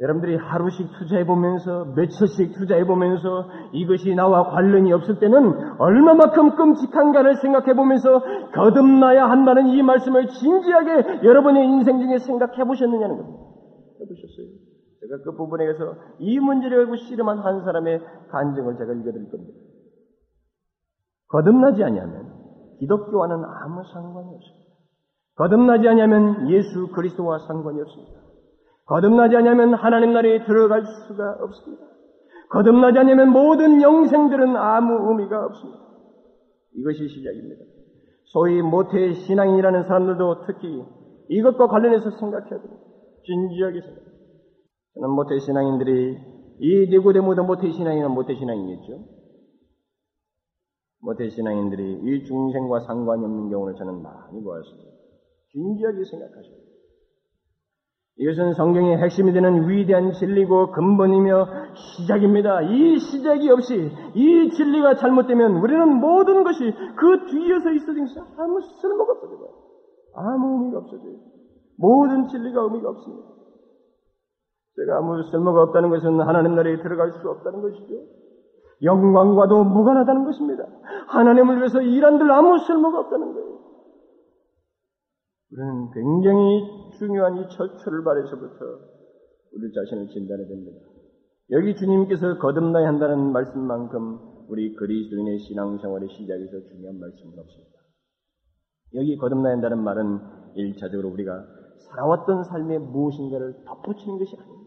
[0.00, 7.74] 여러분들이 하루씩 투자해 보면서 며칠씩 투자해 보면서 이것이 나와 관련이 없을 때는 얼마만큼 끔찍한가를 생각해
[7.74, 8.20] 보면서
[8.54, 13.44] 거듭나야 한다는 이 말씀을 진지하게 여러분의 인생 중에 생각해 보셨느냐는 겁니다.
[14.00, 14.46] 해 보셨어요?
[15.02, 19.71] 제가 그 부분에 대해서 이 문제를 가지고 씨름한 한 사람의 간증을 제가 읽어드릴 겁니다.
[21.32, 22.30] 거듭나지 아니하면
[22.78, 24.62] 기독교와는 아무 상관이 없습니다.
[25.36, 28.20] 거듭나지 아니하면 예수 그리스도와 상관이 없습니다.
[28.84, 31.86] 거듭나지 않으면 하나님 나라에 들어갈 수가 없습니다.
[32.50, 35.80] 거듭나지 않으면 모든 영생들은 아무 의미가 없습니다.
[36.74, 37.64] 이것이 시작입니다.
[38.24, 40.84] 소위 모태 신앙인이라는 사람들도 특히
[41.28, 42.82] 이것과 관련해서 생각해야 됩니다.
[43.24, 44.02] 진지하게 생각.
[44.94, 46.18] 저는 모태 신앙인들이
[46.58, 49.21] 이 니고데모도 모태 신앙이나 모태 신앙이겠죠.
[51.02, 54.90] 모태 신앙인들이 이 중생과 상관이 없는 경우를 저는 많이 보았습니다.
[55.50, 56.72] 진지하게 생각하십니다.
[58.16, 62.62] 이것은 성경의 핵심이 되는 위대한 진리고 근본이며 시작입니다.
[62.62, 69.48] 이 시작이 없이 이 진리가 잘못되면 우리는 모든 것이 그 뒤에서 것이 아무 쓸모가 없어져요.
[70.14, 71.14] 아무 의미가 없어져요.
[71.78, 73.28] 모든 진리가 의미가 없습니다.
[74.76, 78.21] 제가 아무 쓸모가 없다는 것은 하나님 나라에 들어갈 수 없다는 것이죠.
[78.82, 80.66] 영광과도 무관하다는 것입니다.
[81.08, 83.52] 하나님을 위해서 일한들 아무 쓸모가 없다는 거예요.
[85.52, 88.64] 우리는 굉장히 중요한 이첫 출발에서부터
[89.54, 90.80] 우리 자신을 진단해야 됩니다.
[91.50, 97.72] 여기 주님께서 거듭나야 한다는 말씀만큼 우리 그리스도인의 신앙생활의 시작에서 중요한 말씀은 없습니다.
[98.94, 100.20] 여기 거듭나야 한다는 말은
[100.54, 101.44] 일차적으로 우리가
[101.90, 104.61] 살아왔던 삶의 무엇인가를 덧붙이는 것이 아닙니다.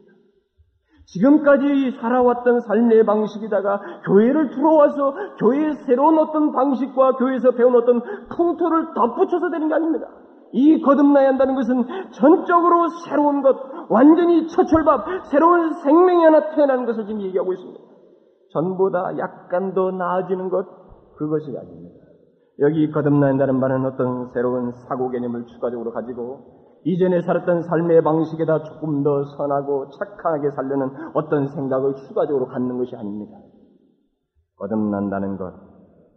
[1.05, 8.01] 지금까지 살아왔던 삶의 방식이다가 교회를 들어와서 교회의 새로운 어떤 방식과 교회에서 배운 어떤
[8.35, 10.07] 풍토를 덧붙여서 되는 게 아닙니다.
[10.51, 13.57] 이 거듭나야 한다는 것은 전적으로 새로운 것,
[13.89, 17.79] 완전히 첫 출발, 새로운 생명이 하나 태어나는 것을 지금 얘기하고 있습니다.
[18.53, 20.65] 전보다 약간 더 나아지는 것,
[21.17, 22.05] 그것이 아닙니다.
[22.59, 26.54] 여기 거듭나야 한다는 말은 어떤 새로운 사고 개념을 추가적으로 가지고
[26.85, 33.37] 이전에 살았던 삶의 방식에다 조금 더 선하고 착하게 살려는 어떤 생각을 추가적으로 갖는 것이 아닙니다.
[34.57, 35.53] 거듭난다는 것,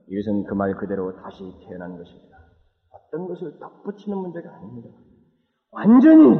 [0.09, 2.37] 이것은 그 말 그대로 다시 태어난 것입니다.
[2.92, 4.90] 어떤 것을 덧붙이는 문제가 아닙니다.
[5.70, 6.38] 완전히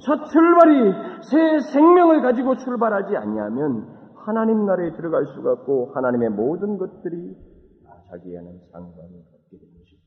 [0.00, 0.92] 첫 출발이
[1.30, 3.94] 새 생명을 가지고 출발하지 않냐면
[4.26, 7.36] 하나님 나라에 들어갈 수가 없고 하나님의 모든 것들이
[8.10, 10.06] 자기와는 상관이 없게 되는 것입니다.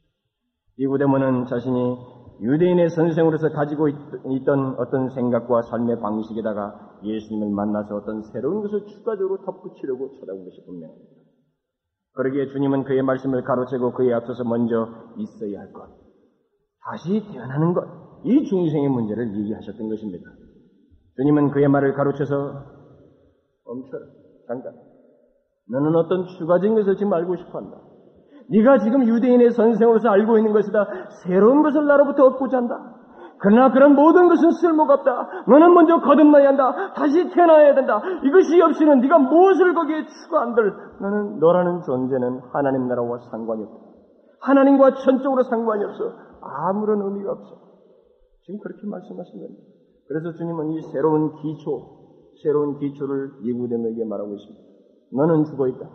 [0.77, 1.97] 이구데모는 자신이
[2.41, 10.09] 유대인의 선생으로서 가지고 있던 어떤 생각과 삶의 방식에다가 예수님을 만나서 어떤 새로운 것을 추가적으로 덧붙이려고
[10.19, 11.09] 쳐다본 것이 분명합니다.
[12.13, 15.89] 그러기에 주님은 그의 말씀을 가로채고 그에 앞서서 먼저 있어야 할 것,
[16.83, 17.83] 다시 태어나는 것,
[18.23, 20.29] 이 중생의 문제를 얘기하셨던 것입니다.
[21.17, 22.35] 주님은 그의 말을 가로채서
[23.65, 24.05] 멈춰라,
[24.47, 24.73] 잠깐.
[25.69, 27.88] 너는 어떤 추가적인 것을 지금 알고 싶어 한다.
[28.51, 30.87] 네가 지금 유대인의 선생으로서 알고 있는 것이다.
[31.23, 32.95] 새로운 것을 나로부터 얻고자 한다.
[33.41, 35.45] 그러나 그런 모든 것은 쓸모가 없다.
[35.47, 36.93] 너는 먼저 거듭나야 한다.
[36.93, 38.01] 다시 태어나야 된다.
[38.23, 43.89] 이것이 없이는 네가 무엇을 거기에 추가한들 너는 너라는 존재는 하나님 나라와 상관이 없다.
[44.41, 46.13] 하나님과 전적으로 상관이 없어.
[46.41, 47.55] 아무런 의미가 없어.
[48.41, 49.63] 지금 그렇게 말씀하신 겁니다.
[50.07, 54.65] 그래서 주님은 이 새로운 기초, 새로운 기초를 니고데에게 말하고 있습니다.
[55.15, 55.87] 너는 죽어 있다.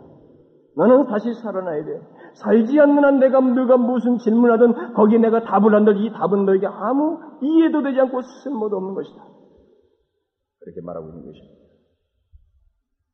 [0.77, 2.01] 너는 다시 살아나야 돼.
[2.35, 7.19] 살지 않는 한 내가 너가 무슨 질문하든 거기에 내가 답을 한들 이 답은 너에게 아무
[7.41, 9.23] 이해도 되지 않고 쓸모도 없는 것이다.
[10.59, 11.55] 그렇게 말하고 있는 것입니다.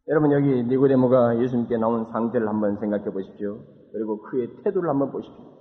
[0.10, 3.60] 여러분 여기 니고데모가 예수님께 나온 상태를 한번 생각해 보십시오.
[3.94, 5.52] 그리고 그의 태도를 한번 보십시오.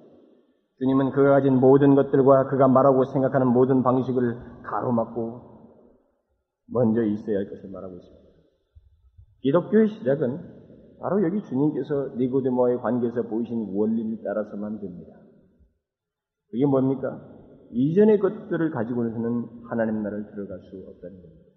[0.78, 5.50] 주님은 그가 가진 모든 것들과 그가 말하고 생각하는 모든 방식을 가로막고
[6.68, 8.20] 먼저 있어야 할 것을 말하고 있습니다.
[9.42, 10.59] 기독교의 시작은
[11.00, 15.12] 바로 여기 주님께서 니고데모와의 관계에서 보이신 원리를 따라서만 됩니다.
[16.50, 17.20] 그게 뭡니까?
[17.72, 21.50] 이전의 것들을 가지고는 하나님 나라를 들어갈 수 없다는 겁니다.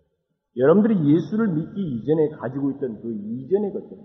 [0.56, 3.98] 여러분들이 예수를 믿기 이전에 가지고 있던 그 이전의 것들,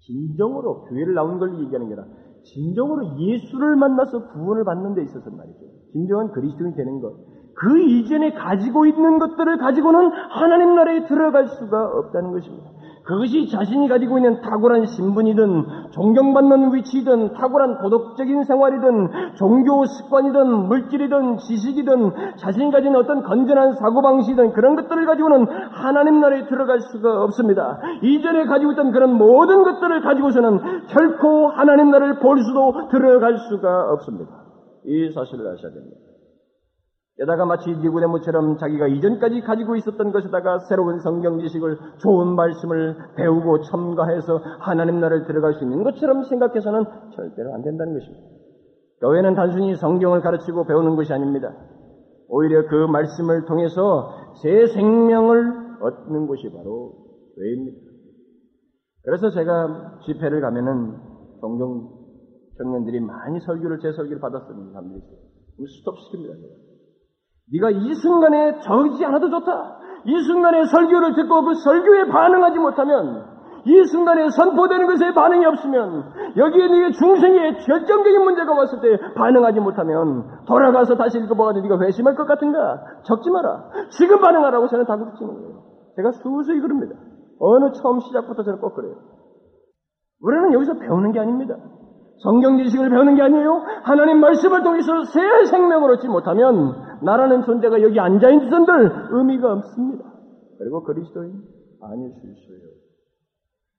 [0.00, 2.08] 진정으로 교회를 나온 걸 얘기하는 게 아니라
[2.42, 5.60] 진정으로 예수를 만나서 구원을 받는 데 있어서 말이죠.
[5.92, 7.14] 진정한 그리스도인이 되는 것.
[7.54, 12.70] 그 이전에 가지고 있는 것들을 가지고는 하나님 나라에 들어갈 수가 없다는 것입니다.
[13.10, 22.36] 그것이 자신이 가지고 있는 탁월한 신분이든 존경받는 위치든 탁월한 도덕적인 생활이든 종교 습관이든 물질이든 지식이든
[22.36, 27.80] 자신이 가진 어떤 건전한 사고방식이든 그런 것들을 가지고는 하나님 나라에 들어갈 수가 없습니다.
[28.00, 34.30] 이전에 가지고 있던 그런 모든 것들을 가지고서는 결코 하나님 나라를 볼 수도 들어갈 수가 없습니다.
[34.84, 36.09] 이 사실을 아셔야 됩니다.
[37.16, 44.40] 게다가 마치 니고데모처럼 자기가 이전까지 가지고 있었던 것에다가 새로운 성경 지식을 좋은 말씀을 배우고 첨가해서
[44.60, 48.26] 하나님 나라를 들어갈 수 있는 것처럼 생각해서는 절대로 안 된다는 것입니다.
[49.00, 51.54] 교회는 단순히 성경을 가르치고 배우는 것이 아닙니다.
[52.28, 54.10] 오히려 그 말씀을 통해서
[54.42, 56.92] 새 생명을 얻는 것이 바로
[57.36, 57.78] 교회입니다.
[59.02, 60.96] 그래서 제가 집회를 가면은
[61.40, 61.88] 종종
[62.58, 64.72] 청년들이 많이 설교를 제 설교를 받았습니다.
[64.72, 65.02] 사람들이
[65.66, 66.69] 스톱 시킵니다.
[67.52, 69.78] 네가 이 순간에 적지 않아도 좋다.
[70.04, 73.24] 이 순간에 설교를 듣고 그 설교에 반응하지 못하면
[73.66, 76.04] 이 순간에 선포되는 것에 반응이 없으면
[76.36, 82.26] 여기에 네가 중생의 결정적인 문제가 왔을 때 반응하지 못하면 돌아가서 다시 읽어보아도 네가 회심할 것
[82.26, 82.80] 같은가?
[83.02, 83.64] 적지 마라.
[83.90, 85.62] 지금 반응하라고 저는 다그치 치는 거예요.
[85.96, 86.94] 제가 수수히 그럽니다.
[87.38, 88.94] 어느 처음 시작부터 저는 꼭 그래요.
[90.22, 91.56] 우리는 여기서 배우는 게 아닙니다.
[92.22, 93.62] 성경 지식을 배우는 게 아니에요.
[93.82, 100.04] 하나님 말씀을 통해서 새 생명을 얻지 못하면 나라는 존재가 여기 앉아있는 사람들 의미가 없습니다.
[100.58, 101.42] 그리고 그리스도인
[101.80, 102.70] 아닐 수 있어요.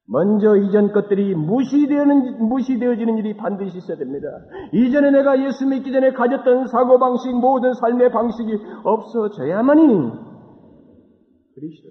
[0.08, 4.28] 먼저 이전 것들이 무시되는, 무시되어지는 일이 반드시 있어야 됩니다.
[4.74, 9.88] 이전에 내가 예수 믿기 전에 가졌던 사고방식, 모든 삶의 방식이 없어져야만이
[11.56, 11.90] 그리스도.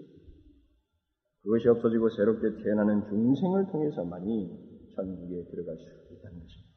[1.42, 4.50] 그것이 없어지고 새롭게 태어나는 중생을 통해서만이
[4.94, 6.70] 천국에 들어갈 수 있다는 것입니다.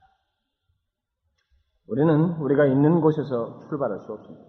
[1.87, 4.45] 우리는 우리가 있는 곳에서 출발할 수 없습니다.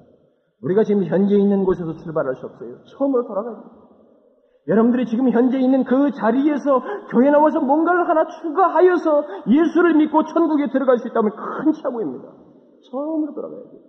[0.62, 2.82] 우리가 지금 현재 있는 곳에서 출발할 수 없어요.
[2.84, 3.84] 처음으로 돌아가야 됩니다.
[4.66, 6.80] 여러분들이 지금 현재 있는 그 자리에서
[7.10, 12.24] 교회 나와서 뭔가를 하나 추가하여서 예수를 믿고 천국에 들어갈 수 있다면 큰 착오입니다.
[12.90, 13.80] 처음으로 돌아가야 돼요.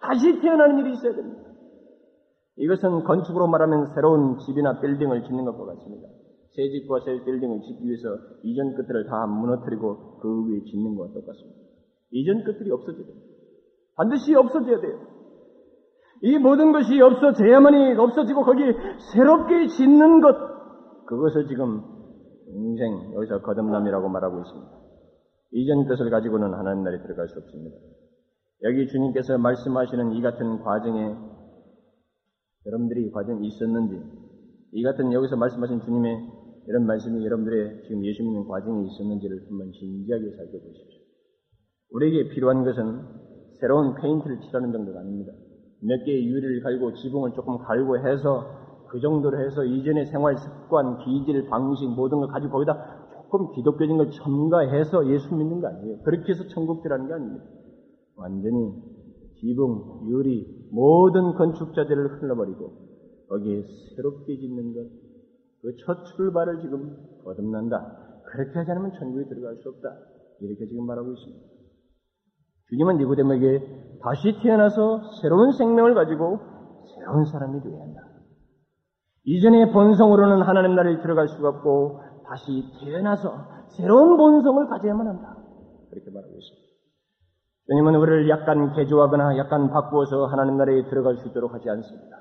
[0.00, 1.42] 다시 태어나는 일이 있어야 됩니다.
[2.56, 6.08] 이것은 건축으로 말하면 새로운 집이나 빌딩을 짓는 것과 같습니다.
[6.54, 11.58] 새 집과 새 빌딩을 짓기 위해서 이전 것들을 다 무너뜨리고 그 위에 짓는 것과 똑같습니다.
[12.12, 13.26] 이전 것들이 없어져야 됩니다.
[13.96, 15.00] 반드시 없어져야 돼요.
[16.22, 18.62] 이 모든 것이 없어져야만이 없어지고 거기
[19.12, 20.36] 새롭게 짓는 것,
[21.06, 21.82] 그것을 지금
[22.46, 24.70] 인생, 여기서 거듭남이라고 말하고 있습니다.
[25.52, 27.76] 이전 것을 가지고는 하나님 나라에 들어갈 수 없습니다.
[28.62, 31.16] 여기 주님께서 말씀하시는 이 같은 과정에
[32.66, 34.00] 여러분들이 과정이 있었는지,
[34.72, 40.30] 이 같은 여기서 말씀하신 주님의 이런 말씀이 여러분들의 지금 예수 믿는 과정에 있었는지를 한번 진지하게
[40.36, 41.00] 살펴보십시오.
[41.90, 43.02] 우리에게 필요한 것은
[43.60, 45.32] 새로운 페인트를 칠하는 정도가 아닙니다.
[45.80, 48.46] 몇 개의 유리를 갈고 지붕을 조금 갈고 해서
[48.88, 54.10] 그 정도로 해서 이전의 생활 습관, 기질, 방식 모든 걸 가지고 거기다 조금 기독교적인 걸
[54.10, 55.98] 첨가해서 예수 믿는 거 아니에요.
[56.02, 57.44] 그렇게 해서 천국 들어가는 게 아닙니다.
[58.16, 58.72] 완전히
[59.40, 62.72] 지붕, 유리, 모든 건축자재를 흘러버리고
[63.28, 63.62] 거기에
[63.96, 65.03] 새롭게 짓는 것,
[65.64, 68.20] 그 첫 출발을 지금 거듭난다.
[68.26, 69.88] 그렇게 하지 않으면 천국에 들어갈 수 없다.
[70.40, 71.42] 이렇게 지금 말하고 있습니다.
[72.68, 76.38] 주님은 니고데모에게 다시 태어나서 새로운 생명을 가지고
[76.94, 78.00] 새로운 사람이 되어야 한다.
[79.24, 83.32] 이전의 본성으로는 하나님 나라에 들어갈 수가 없고 다시 태어나서
[83.68, 85.34] 새로운 본성을 가져야만 한다.
[85.90, 86.64] 그렇게 말하고 있습니다.
[87.68, 92.18] 주님은 우리를 약간 개조하거나 약간 바꾸어서 하나님 나라에 들어갈 수 있도록 하지 않습니다.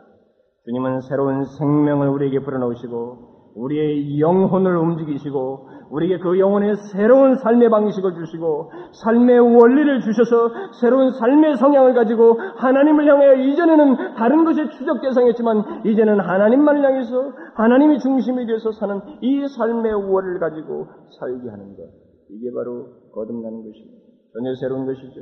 [0.66, 8.72] 주님은 새로운 생명을 우리에게 불어넣으시고 우리의 영혼을 움직이시고 우리에게 그 영혼의 새로운 삶의 방식을 주시고
[9.04, 10.50] 삶의 원리를 주셔서
[10.82, 18.00] 새로운 삶의 성향을 가지고 하나님을 향하여 이전에는 다른 것에 추적 대상이었지만 이제는 하나님만을 향해서 하나님이
[18.00, 20.88] 중심이 되어서 사는 이 삶의 원리를 가지고
[21.20, 21.84] 살게 하는 것
[22.30, 24.04] 이게 바로 거듭나는 것입니다.
[24.34, 25.22] 전혀 새로운 것이죠.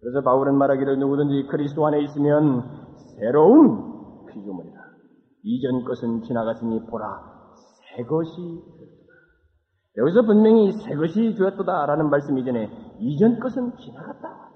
[0.00, 2.62] 그래서 바울은 말하기를 누구든지 그리스도 안에 있으면
[3.18, 4.77] 새로운 피조물이다.
[5.42, 7.06] 이전 것은 지나갔으니 보라
[7.96, 9.08] 새 것이 되었다.
[9.96, 12.70] 여기서 분명히 새 것이 되었다라는 말씀 이전에
[13.00, 14.52] 이전 것은 지나갔다.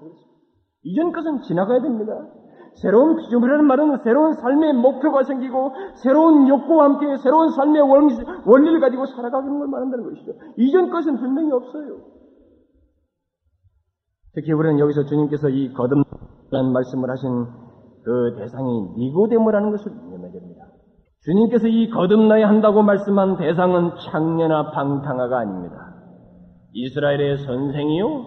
[0.83, 2.13] 이전 것은 지나가야 됩니다.
[2.81, 9.59] 새로운 피조물이라는 말은 새로운 삶의 목표가 생기고 새로운 욕구와 함께 새로운 삶의 원리를 가지고 살아가는
[9.59, 10.33] 걸 말한다는 것이죠.
[10.57, 11.99] 이전 것은 분명히 없어요.
[14.33, 17.45] 특히 우리는 여기서 주님께서 이 거듭난 말씀을 하신
[18.03, 19.91] 그 대상이 니고데모라는 것을.
[21.25, 25.93] 주님께서 이 거듭나야 한다고 말씀한 대상은 창녀나 방탕아가 아닙니다.
[26.73, 28.25] 이스라엘의 선생이요,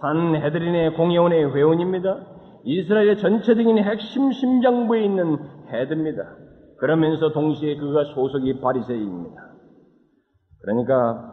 [0.00, 2.16] 산헤드린의 공예원의 회원입니다.
[2.64, 6.22] 이스라엘의 전체적인 핵심 심장부에 있는 헤드입니다.
[6.78, 9.36] 그러면서 동시에 그가 소속이 바리새인입니다.
[10.62, 11.32] 그러니까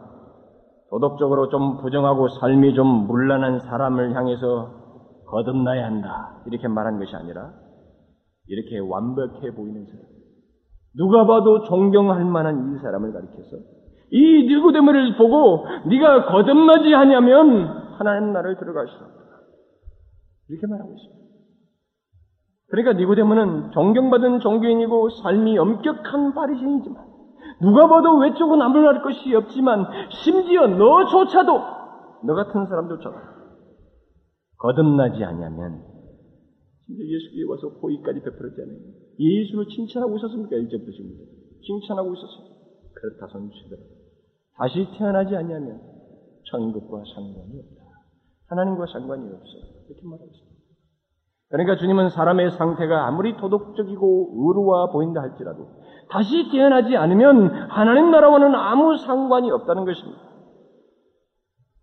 [0.90, 4.70] 도덕적으로 좀 부정하고 삶이 좀 문란한 사람을 향해서
[5.26, 6.42] 거듭나야 한다.
[6.46, 7.52] 이렇게 말한 것이 아니라
[8.46, 10.09] 이렇게 완벽해 보이는 사람.
[10.96, 13.56] 누가 봐도 존경할 만한 이 사람을 가리켜서
[14.10, 17.66] 이 니고데모를 보고 네가 거듭나지 하냐면
[17.98, 18.32] 하나님
[18.88, 19.20] 수 없다.
[20.48, 21.20] 이렇게 말하고 있습니다.
[22.70, 27.10] 그러니까 니고데모는 존경받은 종교인이고 삶이 엄격한 바리새인이지만
[27.60, 28.24] 누가 봐도
[28.62, 31.60] 아무 말 것이 없지만 심지어 너조차도
[32.24, 33.16] 너 같은 사람조차도
[34.58, 35.82] 거듭나지 않냐면
[36.86, 38.99] 심지어 예수께 와서 호의까지 베풀었잖아요.
[39.20, 40.56] 예수를 칭찬하고 있었습니까?
[40.56, 41.10] 일제부터 지금
[41.66, 42.56] 칭찬하고 있었어요.
[42.94, 43.84] 그렇다 손치더라도
[44.56, 45.80] 다시 태어나지 않냐면
[46.50, 47.84] 천국과 상관이 없다.
[48.48, 49.62] 하나님과 상관이 없어요.
[49.88, 50.50] 이렇게 말하고 있습니다.
[51.50, 55.68] 그러니까 주님은 사람의 상태가 아무리 도덕적이고 의로워 보인다 할지라도
[56.10, 60.20] 다시 태어나지 않으면 하나님 나라와는 아무 상관이 없다는 것입니다.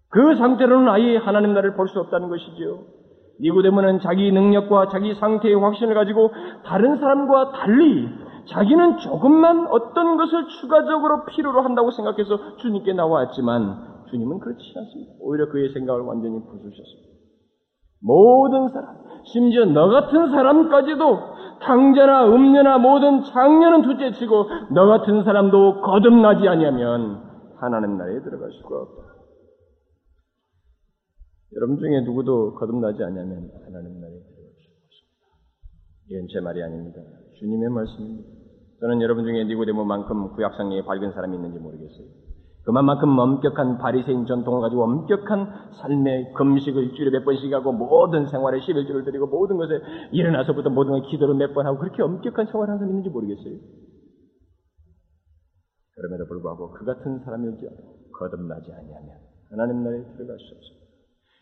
[0.09, 2.83] 그 상태로는 아예 하나님 나라를 볼 수 없다는 것이지요.
[3.41, 6.31] 니고데모는 자기 능력과 자기 상태의 확신을 가지고
[6.65, 8.09] 다른 사람과 달리
[8.47, 15.13] 자기는 조금만 어떤 것을 추가적으로 필요로 한다고 생각해서 주님께 나왔지만 주님은 그렇지 않습니다.
[15.19, 17.07] 오히려 그의 생각을 완전히 부수셨습니다.
[18.01, 18.95] 모든 사람,
[19.25, 21.19] 심지어 너 같은 사람까지도
[21.61, 27.23] 탕자나 음녀나 모든 장녀는 둘째치고 너 같은 사람도 거듭나지 아니하면
[27.59, 29.16] 하나님 나라에 들어갈 수가 없다.
[31.55, 35.25] 여러분 중에 누구도 거듭나지 않으면 하나님 나라에 들어갈 수 없습니다.
[36.09, 37.01] 이건 제 말이 아닙니다.
[37.39, 38.29] 주님의 말씀입니다.
[38.79, 42.07] 저는 여러분 중에 니고데모만큼 구약성경에 밝은 사람이 있는지 모르겠어요.
[42.65, 49.05] 그만큼 엄격한 바리새인 전통을 가지고 엄격한 삶의 금식을 일주일에 몇 번씩 하고 모든 생활에 11조를
[49.05, 49.79] 드리고 모든 것에
[50.11, 53.55] 일어나서부터 모든 걸 기도를 몇 번 하고 그렇게 엄격한 생활을 하는 사람이 있는지 모르겠어요.
[55.95, 57.67] 그럼에도 불구하고 그 같은 사람일지
[58.11, 59.15] 거듭나지 아니하면
[59.49, 60.76] 하나님 나라에 들어갈 수 없습니다.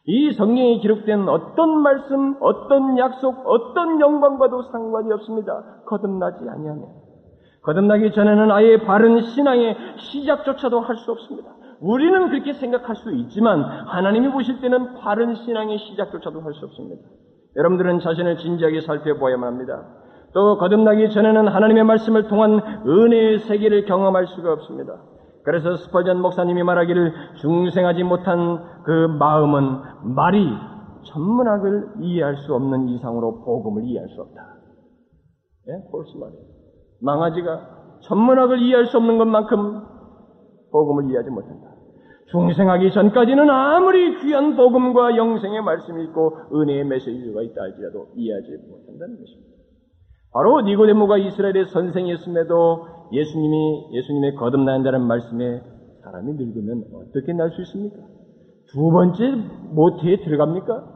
[0.08, 5.82] 이 성경에 기록된 어떤 말씀, 어떤 약속, 어떤 영광과도 상관이 없습니다.
[5.88, 6.86] 거듭나지 아니하면.
[7.64, 11.50] 거듭나기 전에는 아예 바른 신앙의 시작조차도 할 수 없습니다.
[11.82, 17.02] 우리는 그렇게 생각할 수 있지만 하나님이 보실 때는 바른 신앙의 시작조차도 할 수 없습니다.
[17.56, 19.84] 여러분들은 자신을 진지하게 살펴보아야만 합니다.
[20.34, 24.94] 또 거듭나기 전에는 하나님의 말씀을 통한 은혜의 세계를 경험할 수가 없습니다.
[25.46, 30.50] 그래서 스펄전 목사님이 말하기를 중생하지 못한 그 마음은 말이
[31.04, 34.42] 천문학을 이해할 수 없는 이상으로 복음을 이해할 수 없다.
[35.70, 35.92] 예?
[35.92, 36.42] 폴스 말이에요.
[37.00, 39.82] 망아지가 천문학을 이해할 수 없는 것만큼
[40.72, 41.70] 복음을 이해하지 못한다.
[42.32, 49.56] 중생하기 전까지는 아무리 귀한 복음과 영생의 말씀이 있고 은혜의 메시지가 있다 할지라도 이해하지 못한다는 것입니다.
[50.34, 55.62] 바로 니고데모가 이스라엘의 선생이었음에도 예수님이 예수님의 거듭난다는 말씀에
[56.04, 57.98] 사람이 늙으면 어떻게 날 수 있습니까?
[58.72, 59.36] 두 번째
[59.74, 60.94] 모태에 들어갑니까?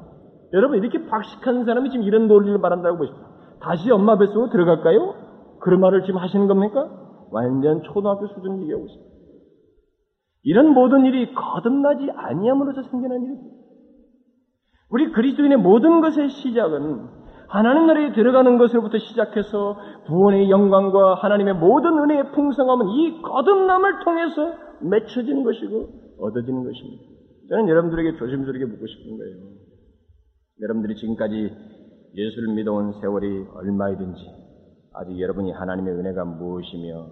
[0.54, 3.24] 여러분 이렇게 박식한 사람이 지금 이런 논리를 말한다고 보십시오.
[3.62, 5.14] 다시 엄마 뱃속으로 들어갈까요?
[5.60, 6.90] 그런 말을 지금 하시는 겁니까?
[7.32, 9.10] 완전 초등학교 수준 얘기하고 있습니다.
[10.44, 13.56] 이런 모든 일이 거듭나지 아니함으로써 생겨난 일입니다.
[14.90, 19.76] 우리 그리스도인의 모든 것의 시작은 하나님 나라에 들어가는 것으로부터 시작해서
[20.08, 25.90] 구원의 영광과 하나님의 모든 은혜의 풍성함은 이 거듭남을 통해서 맺혀지는 것이고
[26.20, 27.04] 얻어지는 것입니다.
[27.50, 29.38] 저는 여러분들에게 조심스럽게 묻고 싶은 거예요.
[30.62, 31.52] 여러분들이 지금까지
[32.16, 34.22] 예수를 믿어온 세월이 얼마이든지
[34.94, 37.12] 아직 여러분이 하나님의 은혜가 무엇이며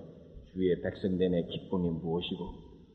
[0.52, 2.46] 주의 백성됨의 기쁨이 무엇이고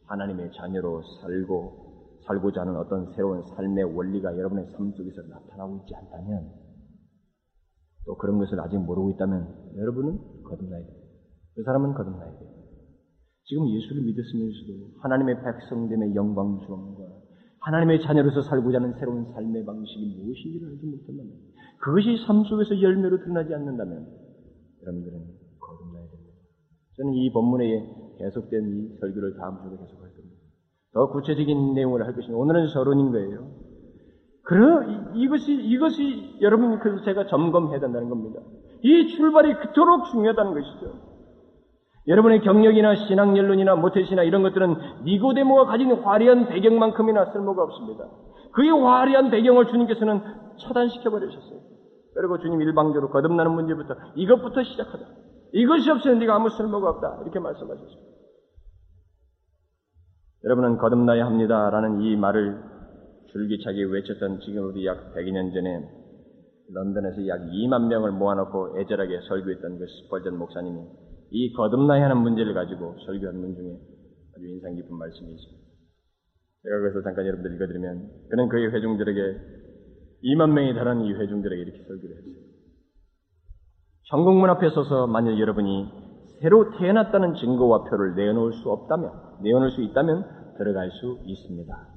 [0.06, 1.92] 하나님의 자녀로 살고
[2.26, 6.61] 살고자 하는 어떤 새로운 삶의 원리가 여러분의 삶 속에서 나타나고 있지 않다면
[8.04, 10.96] 또 그런 것을 아직 모르고 있다면 여러분은 거듭나야 돼요.
[11.54, 12.50] 그 사람은 거듭나야 돼요.
[13.44, 17.02] 지금 예수를 믿었으면서도 하나님의 백성됨의 영광스러움과
[17.60, 21.32] 하나님의 자녀로서 살고자 하는 새로운 삶의 방식이 무엇인지를 알지 못한다면
[21.78, 24.06] 그것이 삶 속에서 열매로 드러나지 않는다면
[24.82, 25.18] 여러분들은
[25.60, 26.32] 거듭나야 됩니다.
[26.96, 30.36] 저는 이 본문에 계속된 이 설교를 다음 주에 계속할 겁니다.
[30.92, 32.36] 더 구체적인 내용을 할 것입니다.
[32.36, 33.61] 오늘은 서론인 거예요.
[34.44, 34.82] 그러
[35.14, 38.40] 이것이 이것이 여러분 그래서 제가 점검해야 된다는 겁니다.
[38.82, 41.12] 이 출발이 그토록 중요하다는 것이죠.
[42.08, 48.08] 여러분의 경력이나 신앙 연론이나 모태시나 이런 것들은 니고데모가 가진 화려한 배경만큼이나 쓸모가 없습니다.
[48.52, 50.20] 그의 화려한 배경을 주님께서는
[50.58, 51.60] 차단시켜 버리셨어요.
[52.14, 55.04] 그리고 주님 일방적으로 거듭나는 문제부터 이것부터 시작하다.
[55.52, 57.18] 이것이 없으면 네가 아무 쓸모가 없다.
[57.22, 58.12] 이렇게 말씀하셨습니다.
[60.44, 62.71] 여러분은 거듭나야 합니다라는 이 말을
[63.32, 65.88] 줄기차게 외쳤던 지금으로 약 100년 전에
[66.72, 70.80] 런던에서 약 2만 명을 모아놓고 애절하게 설교했던 그 스펄전 목사님이
[71.30, 73.78] 이 거듭나야 하는 문제를 가지고 설교한 문 중에
[74.36, 75.62] 아주 인상 깊은 말씀이 있습니다.
[76.62, 79.20] 제가 그래서 잠깐 여러분들 읽어드리면 그는 그의 회중들에게
[80.24, 82.34] 2만 명이 달하는 이 회중들에게 이렇게 설교를 했어요.
[84.10, 85.88] 천국문 앞에 서서 만약 여러분이
[86.40, 89.10] 새로 태어났다는 증거와 표를 내어놓을 수 없다면,
[89.42, 90.24] 내어놓을 수 있다면
[90.58, 91.91] 들어갈 수 있습니다.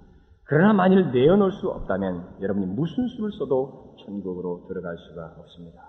[0.48, 5.80] 그러나 만일 내어놓을 수 없다면 여러분이 무슨 수를 써도 천국으로 들어갈 수가 없습니다.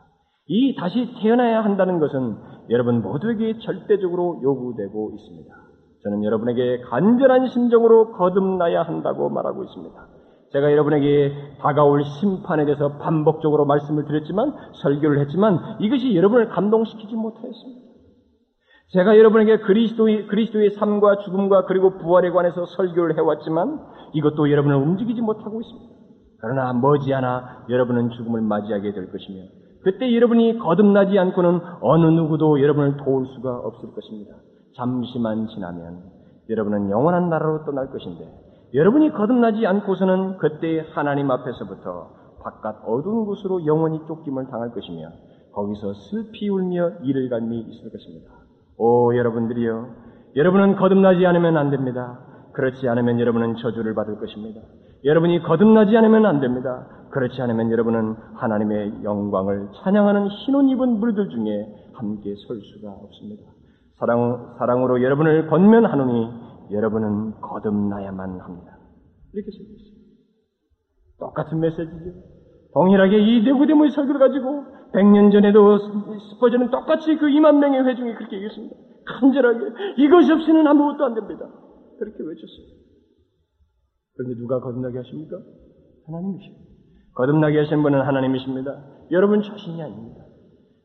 [0.48, 2.36] 이 다시 태어나야 한다는 것은
[2.70, 5.54] 여러분 모두에게 절대적으로 요구되고 있습니다.
[6.04, 9.94] 저는 여러분에게 간절한 심정으로 거듭나야 한다고 말하고 있습니다.
[10.52, 17.85] 제가 여러분에게 다가올 심판에 대해서 반복적으로 말씀을 드렸지만 설교를 했지만 이것이 여러분을 감동시키지 못하였습니다.
[18.92, 23.80] 제가 여러분에게 그리스도의 그리스도의 삶과 죽음과 그리고 부활에 관해서 설교를 해왔지만
[24.12, 25.94] 이것도 여러분을 움직이지 못하고 있습니다.
[26.40, 29.42] 그러나 머지않아 여러분은 죽음을 맞이하게 될 것이며
[29.82, 34.36] 그때 여러분이 거듭나지 않고는 어느 누구도 여러분을 도울 수가 없을 것입니다.
[34.76, 36.02] 잠시만 지나면
[36.48, 38.24] 여러분은 영원한 나라로 떠날 것인데
[38.74, 42.10] 여러분이 거듭나지 않고서는 그때 하나님 앞에서부터
[42.42, 45.08] 바깥 어두운 곳으로 영원히 쫓김을 당할 것이며
[45.52, 48.45] 거기서 슬피 울며 이를 갈미 있을 것입니다.
[48.78, 49.88] 오 여러분들이여
[50.36, 52.20] 여러분은 거듭나지 않으면 안 됩니다.
[52.52, 54.60] 그렇지 않으면 여러분은 저주를 받을 것입니다.
[55.04, 56.86] 여러분이 거듭나지 않으면 안 됩니다.
[57.10, 63.42] 그렇지 않으면 여러분은 하나님의 영광을 찬양하는 흰옷 입은 물들 중에 함께 설 수가 없습니다.
[63.98, 66.30] 사랑, 사랑으로 여러분을 건면하노니
[66.72, 68.78] 여러분은 거듭나야만 합니다.
[69.32, 69.96] 이렇게 쓰고 있습니다.
[71.18, 72.10] 똑같은 메시지죠.
[72.74, 74.64] 동일하게 이 네고데모의 설교를 가지고
[74.96, 75.78] 100년 전에도
[76.30, 78.74] 스퍼전은 똑같이 그 2만 명의 회중이 그렇게 얘기했습니다.
[79.06, 79.58] 간절하게
[79.98, 81.46] 이것이 없이는 아무것도 안 됩니다.
[81.98, 82.66] 그렇게 외쳤어요.
[84.16, 85.36] 그런데 누가 거듭나게 하십니까?
[86.06, 86.64] 하나님이십니다.
[87.14, 88.84] 거듭나게 하신 분은 하나님이십니다.
[89.10, 90.24] 여러분 자신이 아닙니다.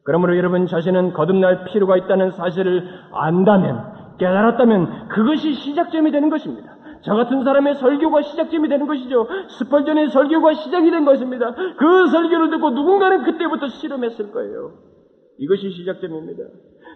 [0.04, 2.84] 그러므로 여러분 자신은 거듭날 필요가 있다는 사실을
[3.14, 6.71] 안다면, 깨달았다면 그것이 시작점이 되는 것입니다.
[7.04, 9.28] 저 같은 사람의 설교가 시작점이 되는 것이죠.
[9.60, 11.54] 스펄전의 설교가 시작이 된 것입니다.
[11.78, 14.72] 그 설교를 듣고 누군가는 그때부터 실험했을 거예요.
[15.40, 16.44] 이것이 시작점입니다.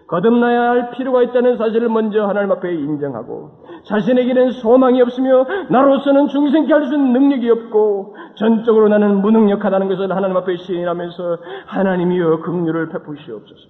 [0.08, 6.86] 거듭나야 할 필요가 있다는 사실을 먼저 하나님 앞에 인정하고 자신에게는 소망이 없으며 나로서는 중생케 할
[6.86, 13.62] 수 있는 능력이 없고 전적으로 나는 무능력하다는 것을 하나님 앞에 시인하면서 하나님이여 긍휼을 베푸시옵소서.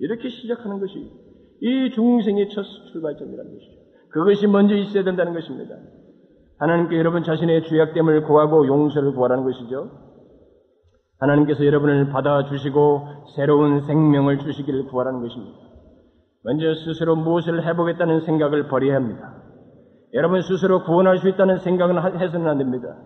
[0.00, 1.08] 이렇게 시작하는 것이
[1.60, 3.79] 이 중생의 첫 출발점이라는 것이죠.
[4.12, 5.76] 그것이 먼저 있어야 된다는 것입니다.
[6.58, 9.90] 하나님께 여러분 자신의 죄악됨을 구하고 용서를 구하라는 것이죠.
[11.18, 15.58] 하나님께서 여러분을 받아주시고 새로운 생명을 주시기를 구하라는 것입니다.
[16.42, 19.36] 먼저 스스로 무엇을 해보겠다는 생각을 버려야 합니다.
[20.14, 22.96] 여러분 스스로 구원할 수 있다는 생각은 해서는 안 됩니다.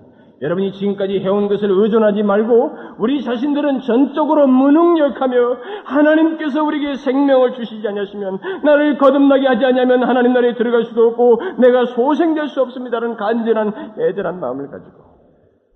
[0.42, 5.36] 여러분이 지금까지 해온 것을 의존하지 말고 우리 자신들은 전적으로 무능력하며
[5.84, 11.86] 하나님께서 우리에게 생명을 주시지 않으시면 나를 거듭나게 하지 않으면 하나님 나라에 들어갈 수도 없고 내가
[11.86, 15.04] 소생될 수 없습니다라는 간절한 애절한 마음을 가지고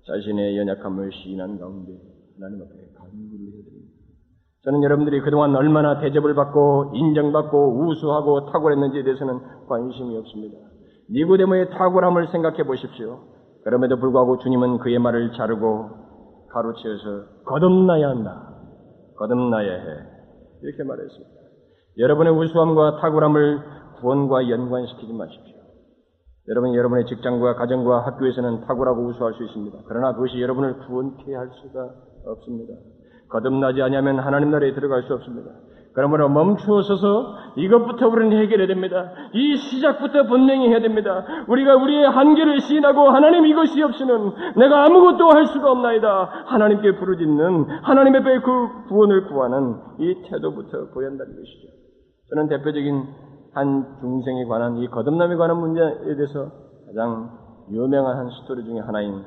[0.05, 1.93] 자신의 연약함을 시인한 가운데
[2.37, 3.89] 하나님 앞에 간구를 해드립니다.
[4.63, 10.57] 저는 여러분들이 그동안 얼마나 대접을 받고 인정받고 우수하고 탁월했는지에 대해서는 관심이 없습니다.
[11.11, 13.38] 니고데모의 탁월함을 생각해 보십시오.
[13.63, 15.89] 그럼에도 불구하고 주님은 그의 말을 자르고
[16.51, 18.55] 가로채어서 거듭나야 한다.
[19.17, 19.85] 거듭나야 해.
[20.61, 21.29] 이렇게 말했습니다.
[21.97, 23.59] 여러분의 우수함과 탁월함을
[23.99, 25.55] 구원과 연관시키지 마십시오.
[26.47, 29.77] 여러분 여러분의 직장과 가정과 학교에서는 탁월하고 우수할 수 있습니다.
[29.87, 31.89] 그러나 그것이 여러분을 구원케 할 수가
[32.25, 32.73] 없습니다.
[33.29, 35.51] 거듭나지 아니하면 하나님 나라에 들어갈 수 없습니다.
[35.93, 39.11] 그러므로 멈추어 서서 이것부터 우리는 해결해야 됩니다.
[39.33, 41.25] 이 시작부터 분명히 해야 됩니다.
[41.47, 46.45] 우리가 우리의 한계를 시인하고 하나님 이것이 없이는 내가 아무것도 할 수가 없나이다.
[46.45, 51.67] 하나님께 부르짖는 하나님 앞에 그 구원을 구하는 이 태도부터 보여야 한다는 것이죠.
[52.29, 53.03] 저는 대표적인
[53.53, 56.51] 한 중생에 관한 이 거듭남에 관한 문제에 대해서
[56.85, 57.31] 가장
[57.71, 59.23] 유명한 한 스토리 중에 하나인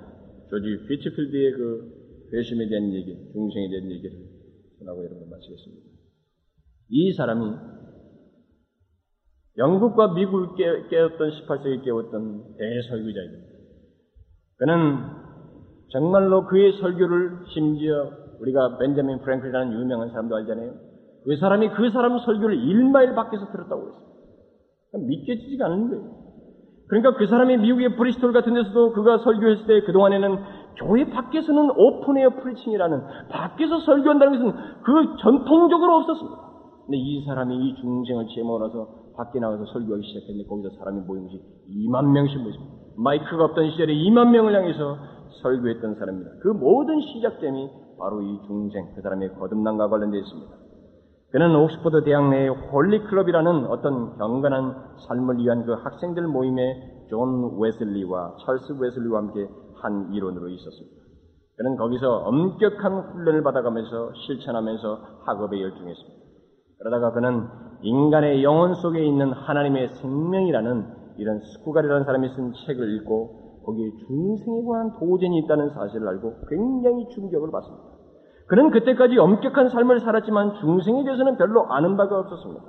[0.48, 2.02] 조지 피치필드의 그
[2.32, 4.16] 회심에 대한 얘기, 중생에 대한 얘기를
[4.78, 5.91] 전하고 여러분 마치겠습니다.
[6.94, 7.56] 이 사람이
[9.56, 10.48] 영국과 미국을
[10.90, 13.44] 깨웠던 18세기 깨웠던 대설교자입니다.
[14.58, 14.98] 그는
[15.88, 20.74] 정말로 그의 설교를 심지어 우리가 벤자민 프랭클린이라는 유명한 사람도 알잖아요.
[21.24, 25.06] 그 사람이 그 사람 설교를 1마일 밖에서 들었다고 했어요.
[25.06, 26.10] 믿겨지지가 않는 거예요.
[26.88, 30.36] 그러니까 그 사람이 미국의 브리스톨 같은 데서도 그가 설교했을 때 그동안에는
[30.76, 36.51] 교회 밖에서는 open-air preaching이라는 밖에서 설교한다는 것은 그 전통적으로 없었습니다.
[36.92, 38.86] 근데 이 사람이 이 중생을 제모라서
[39.16, 41.40] 밖에 나가서 설교하기 시작했는데 거기서 사람이 모인 것이
[41.70, 42.74] 2만 명씩 모였습니다.
[42.98, 44.98] 마이크가 없던 시절에 2만 명을 향해서
[45.40, 46.32] 설교했던 사람입니다.
[46.42, 50.52] 그 모든 시작점이 바로 이 중생, 그 사람의 거듭남과 관련되어 있습니다.
[51.30, 54.74] 그는 옥스퍼드 대학 내의 홀리클럽이라는 어떤 경건한
[55.08, 60.96] 삶을 위한 그 학생들 모임에 존 웨슬리와 찰스 웨슬리와 함께 한 일원으로 있었습니다.
[61.56, 66.21] 그는 거기서 엄격한 훈련을 받아가면서 실천하면서 학업에 열중했습니다.
[66.82, 67.46] 그러다가 그는
[67.82, 70.86] 인간의 영혼 속에 있는 하나님의 생명이라는
[71.18, 77.52] 이런 스쿠갈이라는 사람이 쓴 책을 읽고 거기에 중생에 관한 도전이 있다는 사실을 알고 굉장히 충격을
[77.52, 77.84] 받습니다.
[78.48, 82.64] 그는 그때까지 엄격한 삶을 살았지만 중생에 대해서는 별로 아는 바가 없었습니다.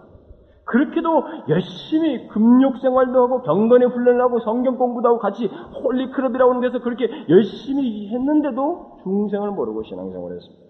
[0.66, 6.84] 그렇게도 열심히 금욕 생활도 하고 경건의 훈련을 하고 성경 공부도 하고 같이 홀리클럽이라고 하는 데서
[6.84, 10.64] 그렇게 열심히 했는데도 중생을 모르고 신앙생활을 했습니다.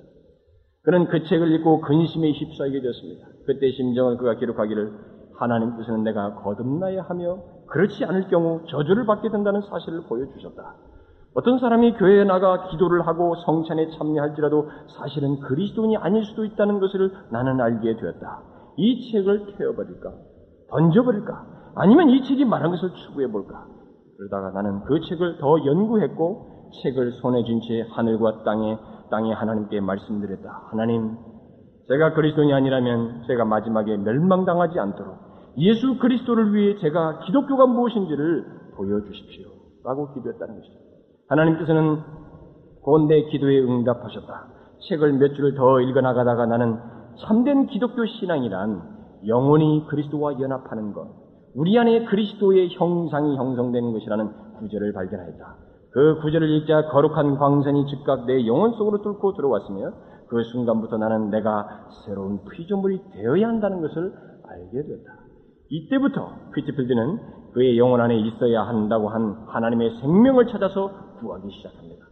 [0.83, 3.32] 그는 그 책을 읽고 근심에 휩싸이게 되었습니다.
[3.45, 4.91] 그때 심정을 그가 기록하기를
[5.35, 7.37] 하나님께서는 내가 거듭나야 하며
[7.67, 10.75] 그렇지 않을 경우 저주를 받게 된다는 사실을 보여주셨다.
[11.35, 14.69] 어떤 사람이 교회에 나가 기도를 하고 성찬에 참여할지라도
[14.99, 18.43] 사실은 그리스도인이 아닐 수도 있다는 것을 나는 알게 되었다.
[18.77, 20.11] 이 책을 태워버릴까?
[20.69, 21.45] 던져버릴까?
[21.75, 23.65] 아니면 이 책이 말한 것을 추구해볼까?
[24.17, 28.77] 그러다가 나는 그 책을 더 연구했고 책을 손에 쥔 채 하늘과 땅에
[29.09, 30.67] 땅에 하나님께 말씀드렸다.
[30.71, 31.17] 하나님,
[31.87, 35.15] 제가 그리스도인이 아니라면 제가 마지막에 멸망당하지 않도록
[35.57, 39.49] 예수 그리스도를 위해 제가 기독교가 무엇인지를 보여주십시오.
[39.83, 40.79] 라고 기도했다는 것이죠.
[41.29, 41.99] 하나님께서는
[42.81, 44.47] 곧 내 기도에 응답하셨다.
[44.89, 46.79] 책을 몇 줄을 더 읽어나가다가 나는
[47.25, 48.81] 참된 기독교 신앙이란
[49.27, 51.07] 영원히 그리스도와 연합하는 것,
[51.55, 55.55] 우리 안에 그리스도의 형상이 형성되는 것이라는 구절을 발견하였다.
[55.91, 59.91] 그 구절을 읽자 거룩한 광선이 즉각 내 영혼 속으로 뚫고 들어왔으며
[60.33, 64.11] 그 순간부터 나는 내가 새로운 피조물이 되어야 한다는 것을
[64.49, 65.23] 알게 되었다.
[65.69, 67.19] 이때부터 피트필드는
[67.53, 72.05] 그의 영혼 안에 있어야 한다고 한 하나님의 생명을 찾아서 구하기 시작합니다.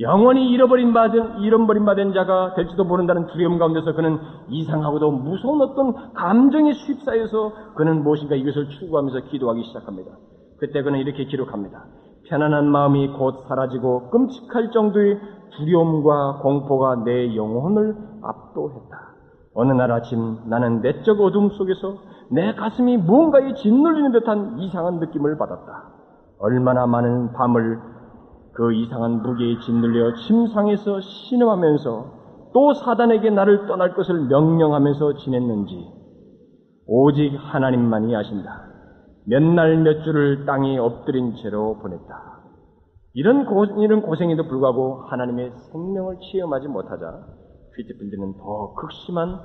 [0.00, 4.18] 영원히 잃어버린 받은, 잃어버린 받은 자가 될지도 모른다는 두려움 가운데서 그는
[4.48, 10.10] 이상하고도 무서운 어떤 감정에 휩싸여서 그는 무엇인가 이것을 추구하면서 기도하기 시작합니다.
[10.58, 11.84] 그때 그는 이렇게 기록합니다.
[12.28, 15.18] 편안한 마음이 곧 사라지고 끔찍할 정도의
[15.50, 19.08] 두려움과 공포가 내 영혼을 압도했다.
[19.54, 21.96] 어느 날 아침 나는 내적 어둠 속에서
[22.30, 25.92] 내 가슴이 무언가에 짓눌리는 듯한 이상한 느낌을 받았다.
[26.38, 27.80] 얼마나 많은 밤을
[28.52, 32.18] 그 이상한 무게에 짓눌려 침상에서 신음하면서
[32.54, 35.86] 또 사단에게 나를 떠날 것을 명령하면서 지냈는지
[36.86, 38.62] 오직 하나님만이 아신다.
[39.26, 42.27] 몇 날 몇 주를 땅에 엎드린 채로 보냈다.
[43.18, 47.26] 이런, 고, 이런 고생에도 불구하고 하나님의 생명을 체험하지 못하자
[47.74, 49.40] 피트필드는 더 극심한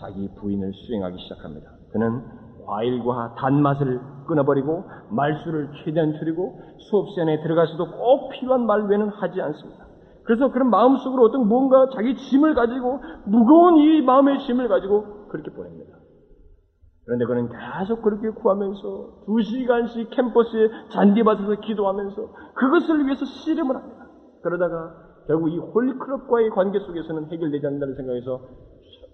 [0.00, 1.70] 자기 부인을 수행하기 시작합니다.
[1.92, 2.22] 그는
[2.64, 9.84] 과일과 단맛을 끊어버리고 말수를 최대한 줄이고 수업 시간에 들어가서도 꼭 필요한 말 외에는 하지 않습니다.
[10.24, 15.99] 그래서 그런 마음속으로 어떤 뭔가 자기 짐을 가지고 무거운 이 마음의 짐을 가지고 그렇게 보냅니다.
[17.10, 24.06] 그런데 그는 계속 그렇게 구하면서 두 시간씩 캠퍼스에 잔디밭에서 기도하면서 그것을 위해서 씨름을 합니다.
[24.44, 24.94] 그러다가
[25.26, 28.40] 결국 이 홀리클럽과의 관계 속에서는 해결되지 않는다는 생각에서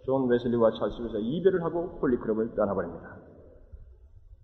[0.05, 3.17] 존 웨슬리와 찰스 웨슬리가 이별을 하고 홀리클럽을 떠나버립니다.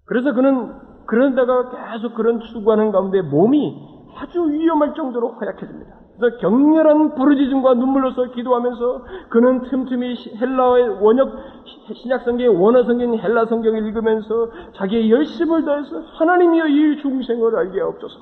[0.07, 0.72] 그래서 그는
[1.05, 3.76] 그런다가 계속 그런 추구하는 가운데 몸이
[4.16, 6.01] 아주 위험할 정도로 허약해집니다.
[6.18, 11.30] 그래서 격렬한 부르짖음과 눈물로서 기도하면서 그는 틈틈이 헬라의 원역
[11.94, 18.14] 신약 성경의 원어 성경 헬라 성경을 읽으면서 자기의 열심을 다해서 하나님이여 이 중생을 알게 없어서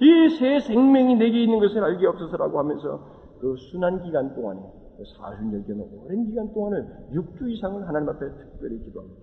[0.00, 3.00] 이 새 생명이 내게 있는 것을 알게 없어서라고 하면서
[3.40, 9.20] 그 순한 기간 동안에 그 사순절기는 오랜 기간 동안을 6주 이상을 하나님 앞에 특별히 기도합니다.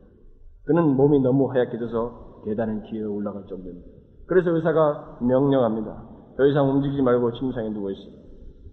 [0.66, 3.88] 그는 몸이 너무 하얗게 져서 계단을 기어 올라갈 정도입니다.
[4.28, 6.15] 그래서 의사가 명령합니다.
[6.38, 8.24] 더 이상 움직이지 말고 침상에 누워 있습니다.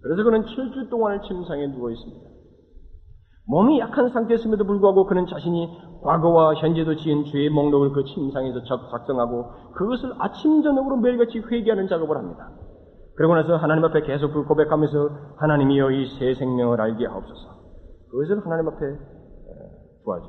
[0.01, 2.29] 그래서 그는 7주 동안을 침상에 누워 있습니다.
[3.47, 5.67] 몸이 약한 상태였음에도 불구하고 그는 자신이
[6.01, 12.51] 과거와 현재도 지은 죄의 목록을 그 침상에서 작성하고 그것을 아침 저녁으로 매일같이 회개하는 작업을 합니다.
[13.15, 17.49] 그러고 나서 하나님 앞에 계속 그 고백하면서 하나님이여 이 새 생명을 알게 하옵소서.
[18.11, 18.79] 그것을 하나님 앞에
[20.03, 20.25] 구하죠.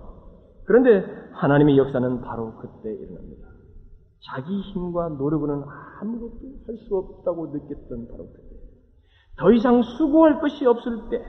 [0.66, 3.43] 그런데 하나님의 역사는 바로 그때 일어납니다.
[4.30, 5.64] 자기 힘과 노력으로는
[6.00, 8.56] 아무것도 할 수 없다고 느꼈던 바로 그때.
[9.38, 11.22] 더 이상 수고할 것이 없을 때,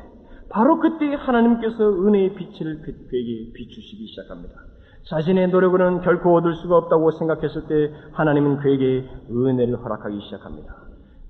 [0.50, 4.54] 바로 그때 하나님께서 은혜의 빛을 그에게 비추시기 시작합니다.
[5.10, 10.85] 자신의 노력으로는 결코 얻을 수가 없다고 생각했을 때 하나님은 그에게 은혜를 허락하기 시작합니다.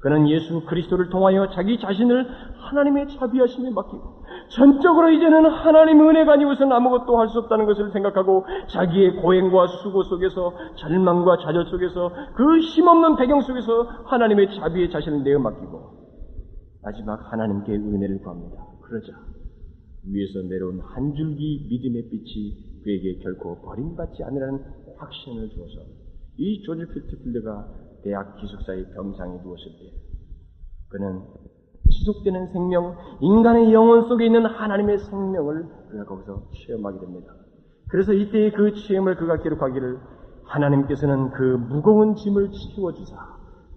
[0.05, 2.27] 그는 예수 그리스도를 통하여 자기 자신을
[2.59, 9.15] 하나님의 자비하심에 맡기고 전적으로 이제는 하나님 은혜가 아니고서는 아무것도 할 수 없다는 것을 생각하고 자기의
[9.15, 15.81] 고행과 수고 속에서 절망과 좌절 속에서 그 힘없는 배경 속에서 하나님의 자비의 자신을 내어 맡기고
[16.83, 18.57] 마지막 하나님께 은혜를 구합니다.
[18.83, 19.11] 그러자
[20.05, 24.59] 위에서 내려온 한 줄기 믿음의 빛이 그에게 결코 버림받지 않으라는
[24.97, 25.79] 확신을 주어서
[26.37, 29.91] 이 조지 필트필드가 대학 기숙사의 병상에 누웠을 때
[30.89, 31.23] 그는
[31.89, 37.33] 지속되는 생명, 인간의 영혼 속에 있는 하나님의 생명을 그가 거기서 체험하게 됩니다.
[37.89, 39.99] 그래서 이때의 그 체험을 그가 기록하기를
[40.43, 43.15] 하나님께서는 그 무거운 짐을 치워주사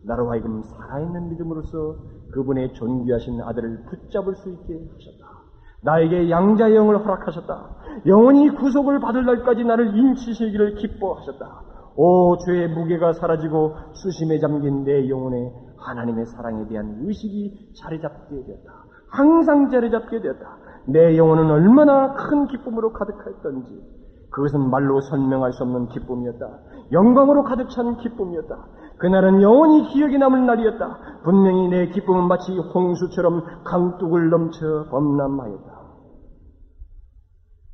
[0.04, 1.96] 나로 하여금 살아있는 믿음으로써
[2.32, 5.38] 그분의 존귀하신 아들을 붙잡을 수 있게 하셨다.
[5.82, 7.76] 나에게 양자의 영을 허락하셨다.
[8.06, 11.67] 영원히 구속을 받을 날까지 나를 인치시기를 기뻐하셨다.
[12.00, 18.84] 오 죄의 무게가 사라지고 수심에 잠긴 내 영혼에 하나님의 사랑에 대한 의식이 자리 잡게 되었다.
[19.10, 20.58] 항상 자리 잡게 되었다.
[20.86, 23.82] 내 영혼은 얼마나 큰 기쁨으로 가득했던지
[24.30, 26.46] 그것은 말로 설명할 수 없는 기쁨이었다.
[26.92, 28.66] 영광으로 가득 찬 기쁨이었다.
[28.98, 31.20] 그날은 영원히 기억에 남을 날이었다.
[31.24, 35.78] 분명히 내 기쁨은 마치 홍수처럼 강둑을 넘쳐 범람하였다.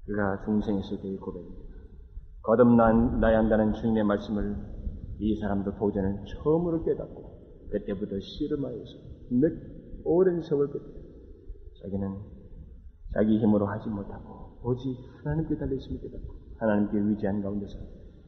[0.07, 1.64] 그가 중생했을 때의 고백입니다.
[2.45, 4.57] 거듭나야 한다는 주님의 말씀을
[5.19, 8.93] 이 사람도 도전을 처음으로 깨닫고 그때부터 씨름하여서
[9.31, 9.53] 몇
[10.05, 10.83] 오랜 세월 끝에
[11.83, 12.17] 자기는
[13.15, 17.79] 자기 힘으로 하지 못하고 오직 하나님께 달려있음을 깨닫고 하나님께 의지한 가운데서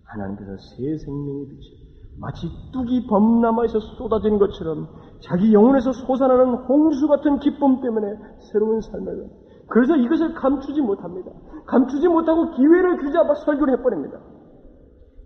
[0.05, 1.87] 하나님께서 새 생명의 빛이
[2.19, 4.89] 마치 뚝이 범람하에서 쏟아지는 것처럼
[5.21, 8.17] 자기 영혼에서 솟아나는 홍수 같은 기쁨 때문에
[8.51, 9.29] 새로운 삶을
[9.69, 11.31] 그래서 이것을 감추지 못합니다.
[11.67, 14.19] 감추지 못하고 기회를 주잡아 설교를 해버립니다.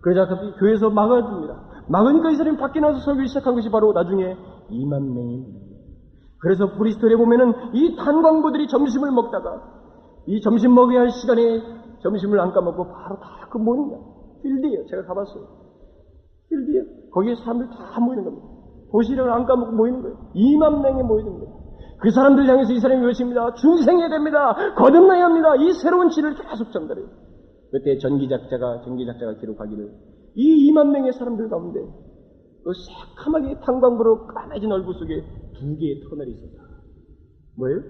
[0.01, 1.85] 그러자 교회에서 막아줍니다.
[1.87, 4.35] 막으니까 이 사람이 밖에 나와서 설교 시작한 것이 바로 나중에
[4.69, 5.45] 2만 명이
[6.39, 9.61] 그래서 브리스톨에 보면은 이 탄광부들이 점심을 먹다가
[10.25, 11.61] 이 점심 먹어야 할 시간에
[12.01, 13.99] 점심을 안 까먹고 바로 다그 거야.
[14.41, 14.85] 필드예요.
[14.87, 15.43] 제가 가봤어요.
[16.49, 16.83] 필드예요.
[17.11, 18.47] 거기에 사람들 다 모이는 겁니다.
[18.91, 20.17] 도시락을 안 까먹고 모이는 거예요.
[20.33, 21.60] 2만 명이 모이는 거예요.
[22.01, 23.53] 그 사람들 향해서 이 사람이 외칩니다.
[23.53, 24.55] 중생해야 됩니다.
[24.75, 25.55] 거듭나야 합니다.
[25.55, 27.07] 이 새로운 질을 계속 전달해요.
[27.71, 29.89] 그때 전기작자가, 전기작자가 기록하기를
[30.35, 31.79] 이 2만 명의 사람들 가운데
[32.63, 35.21] 그 새카맣게 탄광부로 까매진 얼굴 속에
[35.59, 36.63] 두 개의 터널이 있었다.
[37.57, 37.81] 뭐예요?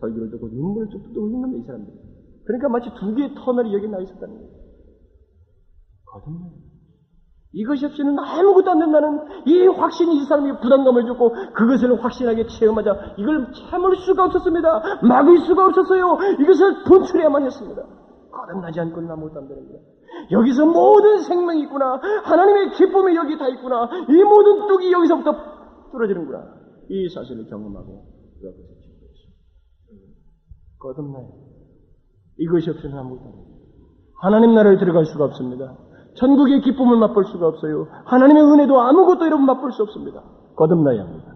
[0.00, 1.96] 설교를 듣고 눈물을 흘리는 겁니다, 이 사람들이.
[2.44, 4.50] 그러니까 마치 두 개의 터널이 여기 나 있었다는 거예요.
[6.06, 6.50] 거듭나
[7.52, 13.52] 이것이 없이는 아무것도 안 된다는 이 확신이 이 사람에게 부담감을 줬고 그것을 확신하게 체험하자 이걸
[13.52, 15.00] 참을 수가 없었습니다.
[15.02, 16.18] 막을 수가 없었어요.
[16.40, 17.82] 이것을 분출해야만 했습니다.
[18.30, 19.80] 거듭나지 않고는 아무것도 안 되는 거예요.
[20.30, 22.00] 여기서 모든 생명이 있구나.
[22.22, 23.88] 하나님의 기쁨이 여기 다 있구나.
[24.08, 25.34] 이 모든 뚝이 여기서부터
[25.90, 26.54] 뚫어지는구나.
[26.88, 28.04] 이 사실을 경험하고
[28.40, 29.32] 그것을 기뻐했어요.
[30.78, 31.28] 거듭나요.
[32.38, 33.50] 이것이 없이는 아무것도 안 됩니다.
[34.22, 35.76] 하나님 나라를 들어갈 수가 없습니다.
[36.14, 37.86] 천국의 기쁨을 맛볼 수가 없어요.
[38.04, 40.22] 하나님의 은혜도 아무것도 여러분 맛볼 수 없습니다.
[40.56, 41.34] 거듭나야 합니다.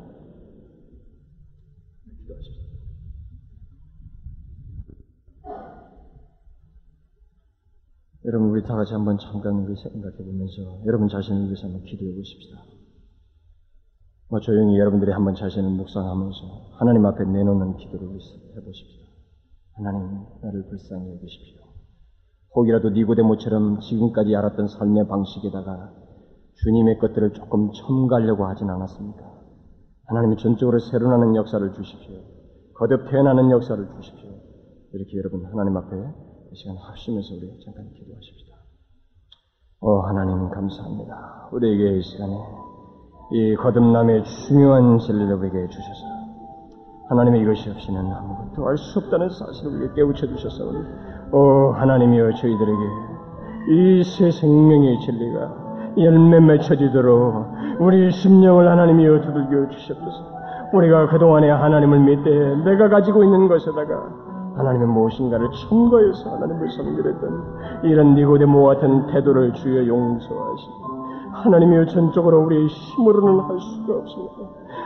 [8.26, 12.64] 여러분 우리 다 같이 한번 잠깐 생각해 보면서 여러분 자신을 위해서 한번 기도해 보십시다.
[14.30, 19.04] 뭐 조용히 여러분들이 한번 자신을 묵상하면서 하나님 앞에 내놓는 기도를 해 보십시다.
[19.74, 21.63] 하나님 나를 불쌍히 여기십시오.
[22.56, 25.90] 혹이라도 니고데모처럼 지금까지 알았던 삶의 방식에다가
[26.62, 29.22] 주님의 것들을 조금 첨가하려고 하진 않았습니까?
[30.06, 32.20] 하나님이 전적으로 새로 나는 역사를 주십시오.
[32.76, 34.30] 거듭 태어나는 역사를 주십시오.
[34.92, 38.54] 이렇게 여러분 하나님 앞에 이 시간 하시면서 우리 잠깐 기도하십시다.
[39.80, 41.48] 오 하나님 감사합니다.
[41.52, 42.34] 우리에게 이 시간에
[43.32, 46.14] 이 거듭남의 중요한 진리를 우리에게 주셔서
[47.08, 50.78] 하나님의 이것이 없이는 아무것도 알 수 없다는 사실을 우리에게 깨우쳐 주셨사오니
[51.34, 52.82] 오 하나님이여 저희들에게
[53.68, 55.64] 이 새 생명의 진리가
[55.98, 57.46] 열매 맺혀지도록
[57.80, 60.34] 우리 심령을 하나님이여 두들겨 주셨소서
[60.72, 64.08] 우리가 그동안에 하나님을 믿되 내가 가지고 있는 것에다가
[64.56, 70.84] 하나님의 무엇인가를 첨가해서 하나님을 섬기랬던 이런 니고데모와 같은 태도를 주여 용서하시고
[71.32, 74.34] 하나님의 전적으로 우리의 힘으로는 할 수가 없습니다.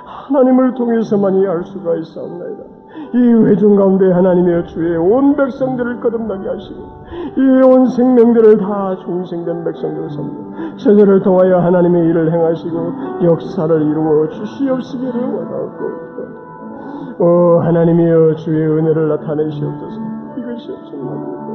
[0.07, 2.78] 하나님을 통해서만이 알 수가 있사옵나이다.
[3.15, 6.99] 이 회중 가운데 하나님의 주의 온 백성들을 거듭나게 하시고
[7.37, 12.93] 이 온 생명들을 다 중생된 백성들을 섬겨 저들을 통하여 하나님의 일을 행하시고
[13.25, 16.09] 역사를 이루어 주시옵시기를 원하옵고
[17.21, 20.01] 오 하나님이여 주의 은혜를 나타내시옵소서.
[20.37, 21.49] 이것이 것이고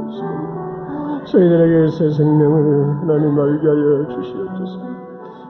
[1.26, 4.93] 저희들에게 새 생명을 하나님 알게 하여 주시옵소서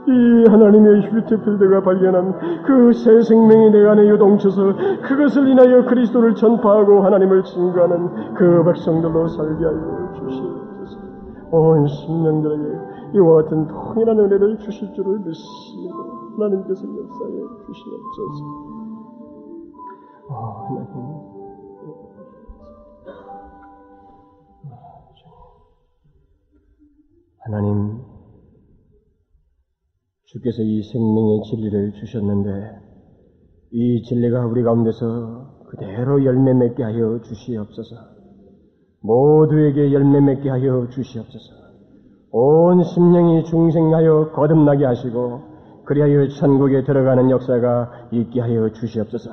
[0.06, 4.74] 이 하나님의 휴트필드가 발견한 그 새 생명이 내 안에 요동쳐서
[5.08, 11.00] 그것을 인하여 그리스도를 전파하고 하나님을 증거하는 그 백성들로 살게 하여 주시옵소서.
[11.52, 12.64] 온 심령들에게
[13.16, 15.96] 이와 같은 통일한 은혜를 주실 줄을 믿습니다.
[16.38, 17.32] 하나님께서 역사에
[17.68, 18.44] 주시옵소서.
[20.30, 21.34] 아, 하나님.
[27.40, 28.02] 하나님,
[30.34, 32.50] 주께서 이 생명의 진리를 주셨는데,
[33.72, 37.96] 이 진리가 우리 가운데서 그대로 열매 맺게 하여 주시옵소서.
[39.04, 41.54] 모두에게 열매 맺게 하여 주시옵소서.
[42.32, 45.42] 온 심령이 중생하여 거듭나게 하시고,
[45.86, 49.30] 그리하여 천국에 들어가는 역사가 있게 하여 주시옵소서.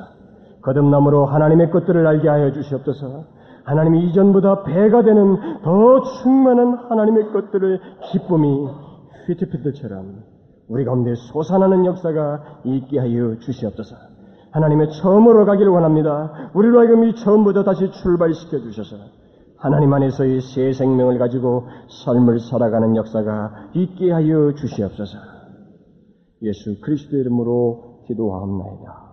[0.60, 3.24] 거듭남으로 하나님의 것들을 알게 하여 주시옵소서.
[3.64, 7.80] 하나님이 이전보다 배가 되는 더 충만한 하나님의 것들의
[8.12, 8.68] 기쁨이
[9.26, 10.29] 휘트피드처럼
[10.70, 13.96] 우리 가운데 솟아나는 역사가 있게 하여 주시옵소서.
[14.52, 16.50] 하나님의 처음으로 가기를 원합니다.
[16.54, 18.96] 우리로 하여금 이 처음부터 다시 출발시켜 주셔서
[19.56, 21.66] 하나님 안에서의 새 생명을 가지고
[22.04, 25.18] 삶을 살아가는 역사가 있게 하여 주시옵소서.
[26.42, 29.09] 예수 그리스도의 이름으로 기도하옵나이다.